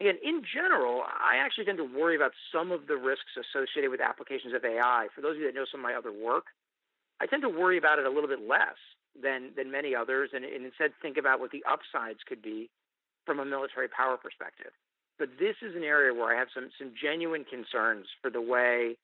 And 0.00 0.16
in 0.22 0.42
general, 0.44 1.02
I 1.02 1.36
actually 1.42 1.64
tend 1.64 1.78
to 1.78 1.84
worry 1.84 2.14
about 2.14 2.32
some 2.52 2.70
of 2.72 2.86
the 2.86 2.96
risks 2.96 3.34
associated 3.36 3.90
with 3.90 4.00
applications 4.00 4.54
of 4.54 4.64
AI. 4.64 5.08
For 5.14 5.20
those 5.20 5.34
of 5.34 5.40
you 5.40 5.46
that 5.46 5.54
know 5.54 5.66
some 5.70 5.80
of 5.80 5.84
my 5.84 5.94
other 5.94 6.12
work, 6.12 6.44
I 7.20 7.26
tend 7.26 7.42
to 7.42 7.48
worry 7.48 7.78
about 7.78 7.98
it 7.98 8.06
a 8.06 8.10
little 8.10 8.28
bit 8.28 8.46
less 8.46 8.78
than 9.22 9.50
than 9.56 9.70
many 9.70 9.94
others, 9.94 10.30
and, 10.32 10.44
and 10.44 10.64
instead 10.64 10.92
think 11.02 11.16
about 11.16 11.40
what 11.40 11.50
the 11.50 11.64
upsides 11.68 12.20
could 12.26 12.42
be 12.42 12.70
from 13.26 13.40
a 13.40 13.44
military 13.44 13.88
power 13.88 14.16
perspective. 14.16 14.72
But 15.18 15.30
this 15.38 15.56
is 15.62 15.74
an 15.74 15.82
area 15.82 16.14
where 16.14 16.34
I 16.34 16.38
have 16.38 16.48
some 16.54 16.70
some 16.78 16.92
genuine 17.00 17.44
concerns 17.44 18.06
for 18.22 18.30
the 18.30 18.40
way 18.42 18.96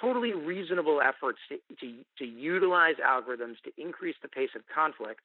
totally 0.00 0.32
reasonable 0.32 1.00
efforts 1.00 1.38
to, 1.48 1.56
to, 1.80 1.94
to 2.18 2.24
utilize 2.24 2.94
algorithms 3.04 3.56
to 3.64 3.70
increase 3.76 4.14
the 4.22 4.28
pace 4.28 4.50
of 4.54 4.62
conflict 4.72 5.22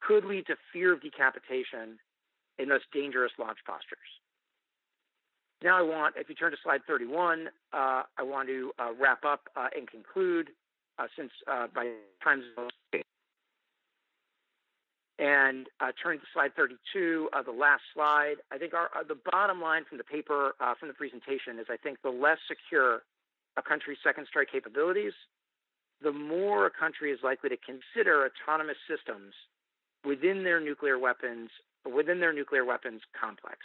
could 0.00 0.24
lead 0.24 0.46
to 0.46 0.54
fear 0.72 0.92
of 0.92 1.02
decapitation 1.02 1.98
in 2.58 2.68
those 2.68 2.80
dangerous 2.92 3.32
launch 3.38 3.58
postures. 3.66 3.98
Now 5.62 5.78
I 5.78 5.82
want, 5.82 6.14
if 6.16 6.28
you 6.28 6.34
turn 6.34 6.52
to 6.52 6.56
slide 6.62 6.80
31, 6.86 7.48
uh, 7.72 8.02
I 8.16 8.22
want 8.22 8.48
to 8.48 8.72
uh, 8.78 8.88
wrap 8.98 9.24
up 9.24 9.42
uh, 9.56 9.68
and 9.76 9.88
conclude 9.88 10.50
uh, 10.98 11.06
since 11.16 11.30
uh, 11.50 11.66
by 11.74 11.92
time 12.24 12.42
and 15.20 15.68
uh, 15.80 15.92
turning 16.02 16.18
to 16.18 16.26
slide 16.32 16.56
32, 16.56 17.28
uh, 17.32 17.42
the 17.42 17.52
last 17.52 17.82
slide, 17.92 18.36
I 18.50 18.56
think 18.56 18.72
our, 18.72 18.88
uh, 18.96 19.04
the 19.06 19.18
bottom 19.30 19.60
line 19.60 19.84
from 19.86 19.98
the 19.98 20.04
paper, 20.04 20.54
uh, 20.60 20.74
from 20.80 20.88
the 20.88 20.94
presentation 20.94 21.60
is 21.60 21.66
I 21.68 21.76
think 21.76 21.98
the 22.02 22.10
less 22.10 22.38
secure 22.48 23.02
a 23.58 23.62
country's 23.62 23.98
second 24.02 24.26
strike 24.26 24.48
capabilities, 24.50 25.12
the 26.02 26.10
more 26.10 26.64
a 26.64 26.70
country 26.70 27.12
is 27.12 27.18
likely 27.22 27.50
to 27.50 27.58
consider 27.58 28.26
autonomous 28.26 28.78
systems 28.88 29.34
within 30.06 30.42
their 30.42 30.58
nuclear 30.58 30.98
weapons 30.98 31.50
within 31.84 32.20
their 32.20 32.32
nuclear 32.32 32.64
weapons 32.64 33.00
complex. 33.18 33.58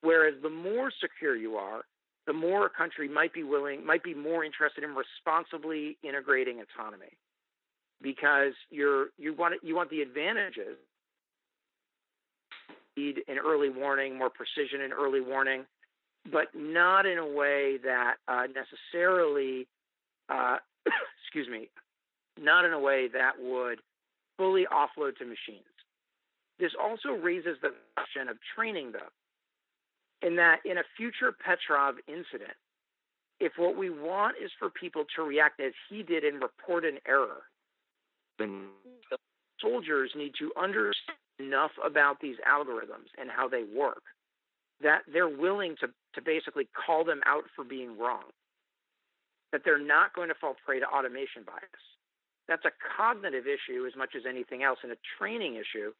Whereas 0.00 0.34
the 0.42 0.50
more 0.50 0.90
secure 1.00 1.36
you 1.36 1.56
are, 1.56 1.82
the 2.26 2.32
more 2.32 2.66
a 2.66 2.70
country 2.70 3.08
might 3.08 3.32
be 3.32 3.42
willing, 3.42 3.84
might 3.84 4.02
be 4.02 4.14
more 4.14 4.44
interested 4.44 4.84
in 4.84 4.94
responsibly 4.94 5.96
integrating 6.02 6.60
autonomy, 6.60 7.16
because 8.02 8.52
you're 8.70 9.08
you 9.18 9.34
want 9.34 9.54
you 9.62 9.74
want 9.74 9.90
the 9.90 10.00
advantages, 10.00 10.76
need 12.96 13.22
an 13.28 13.38
early 13.38 13.70
warning, 13.70 14.16
more 14.18 14.30
precision 14.30 14.80
in 14.82 14.92
early 14.92 15.20
warning, 15.20 15.64
but 16.30 16.48
not 16.54 17.06
in 17.06 17.18
a 17.18 17.26
way 17.26 17.78
that 17.82 18.14
uh, 18.26 18.44
necessarily, 18.46 19.66
uh, 20.28 20.56
excuse 21.24 21.48
me, 21.48 21.68
not 22.40 22.64
in 22.64 22.72
a 22.72 22.78
way 22.78 23.08
that 23.12 23.32
would 23.40 23.78
fully 24.36 24.66
offload 24.72 25.16
to 25.16 25.24
machines. 25.24 25.64
This 26.58 26.72
also 26.80 27.10
raises 27.10 27.56
the 27.62 27.70
question 27.96 28.28
of 28.28 28.36
training, 28.56 28.92
though, 28.92 30.26
in 30.26 30.36
that 30.36 30.58
in 30.64 30.78
a 30.78 30.82
future 30.96 31.32
Petrov 31.32 31.96
incident, 32.08 32.56
if 33.40 33.52
what 33.56 33.76
we 33.76 33.90
want 33.90 34.36
is 34.42 34.50
for 34.58 34.68
people 34.68 35.04
to 35.14 35.22
react 35.22 35.60
as 35.60 35.72
he 35.88 36.02
did 36.02 36.24
and 36.24 36.42
report 36.42 36.84
an 36.84 36.98
error, 37.06 37.42
soldiers 39.60 40.12
need 40.16 40.32
to 40.38 40.52
understand 40.60 41.18
enough 41.38 41.70
about 41.84 42.20
these 42.20 42.36
algorithms 42.48 43.10
and 43.18 43.30
how 43.30 43.48
they 43.48 43.62
work 43.62 44.02
that 44.80 45.02
they're 45.12 45.28
willing 45.28 45.74
to, 45.80 45.88
to 46.14 46.22
basically 46.22 46.68
call 46.86 47.04
them 47.04 47.20
out 47.26 47.44
for 47.54 47.64
being 47.64 47.98
wrong, 47.98 48.24
that 49.52 49.62
they're 49.64 49.82
not 49.82 50.14
going 50.14 50.28
to 50.28 50.34
fall 50.34 50.54
prey 50.64 50.78
to 50.78 50.86
automation 50.86 51.42
bias. 51.44 51.84
That's 52.46 52.64
a 52.64 52.72
cognitive 52.96 53.44
issue 53.46 53.86
as 53.86 53.96
much 53.96 54.10
as 54.16 54.22
anything 54.28 54.62
else 54.62 54.78
and 54.82 54.92
a 54.92 54.96
training 55.18 55.56
issue 55.56 55.92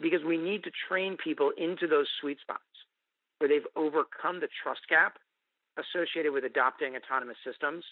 because 0.00 0.24
we 0.24 0.38
need 0.38 0.64
to 0.64 0.70
train 0.88 1.16
people 1.22 1.50
into 1.58 1.86
those 1.86 2.06
sweet 2.20 2.40
spots 2.40 2.62
where 3.38 3.48
they've 3.48 3.66
overcome 3.76 4.40
the 4.40 4.48
trust 4.62 4.80
gap 4.88 5.18
associated 5.76 6.32
with 6.32 6.44
adopting 6.44 6.94
autonomous 6.96 7.36
systems, 7.44 7.84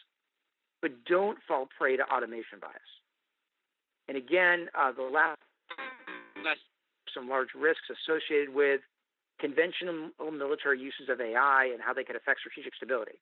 but 0.81 0.93
don't 1.05 1.39
fall 1.47 1.69
prey 1.79 1.97
to 1.97 2.05
automation 2.05 2.59
bias. 2.61 2.98
And 4.09 4.16
again, 4.16 4.68
uh, 4.75 4.92
the 4.92 5.03
last 5.03 5.38
some 7.14 7.29
large 7.29 7.49
risks 7.57 7.88
associated 7.88 8.53
with 8.53 8.81
conventional 9.40 10.11
military 10.31 10.81
uses 10.81 11.09
of 11.09 11.21
AI 11.21 11.71
and 11.73 11.81
how 11.81 11.92
they 11.92 12.05
could 12.05 12.16
affect 12.16 12.40
strategic 12.40 12.75
stability. 12.75 13.21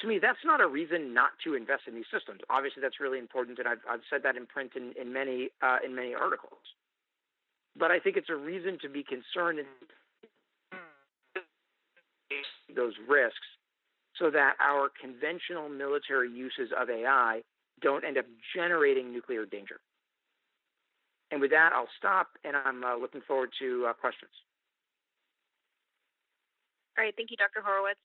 To 0.00 0.08
me, 0.08 0.18
that's 0.18 0.42
not 0.44 0.60
a 0.60 0.66
reason 0.66 1.14
not 1.14 1.30
to 1.44 1.54
invest 1.54 1.84
in 1.86 1.94
these 1.94 2.10
systems. 2.12 2.40
Obviously, 2.50 2.82
that's 2.82 3.00
really 3.00 3.18
important, 3.18 3.58
and 3.58 3.68
I've, 3.68 3.80
I've 3.88 4.04
said 4.10 4.22
that 4.24 4.36
in 4.36 4.44
print 4.44 4.72
in, 4.76 4.92
in 5.00 5.12
many 5.12 5.50
uh, 5.62 5.78
in 5.84 5.94
many 5.94 6.14
articles 6.14 6.60
but 7.76 7.90
I 7.90 7.98
think 7.98 8.16
it's 8.16 8.30
a 8.30 8.36
reason 8.36 8.78
to 8.82 8.88
be 8.88 9.02
concerned 9.02 9.58
in 9.58 9.66
those 12.74 12.94
risks 13.08 13.46
so 14.18 14.30
that 14.30 14.54
our 14.60 14.90
conventional 15.00 15.68
military 15.68 16.30
uses 16.30 16.70
of 16.78 16.88
AI 16.88 17.42
don't 17.80 18.04
end 18.04 18.16
up 18.16 18.26
generating 18.54 19.12
nuclear 19.12 19.44
danger. 19.44 19.80
And 21.30 21.40
with 21.40 21.50
that, 21.50 21.70
I'll 21.74 21.88
stop, 21.98 22.28
and 22.44 22.54
I'm 22.56 22.84
uh, 22.84 22.96
looking 22.96 23.22
forward 23.26 23.50
to 23.60 23.86
uh, 23.88 23.92
questions. 23.94 24.30
All 26.96 27.04
right, 27.04 27.14
thank 27.16 27.30
you, 27.30 27.36
Dr. 27.36 27.64
Horowitz. 27.64 27.98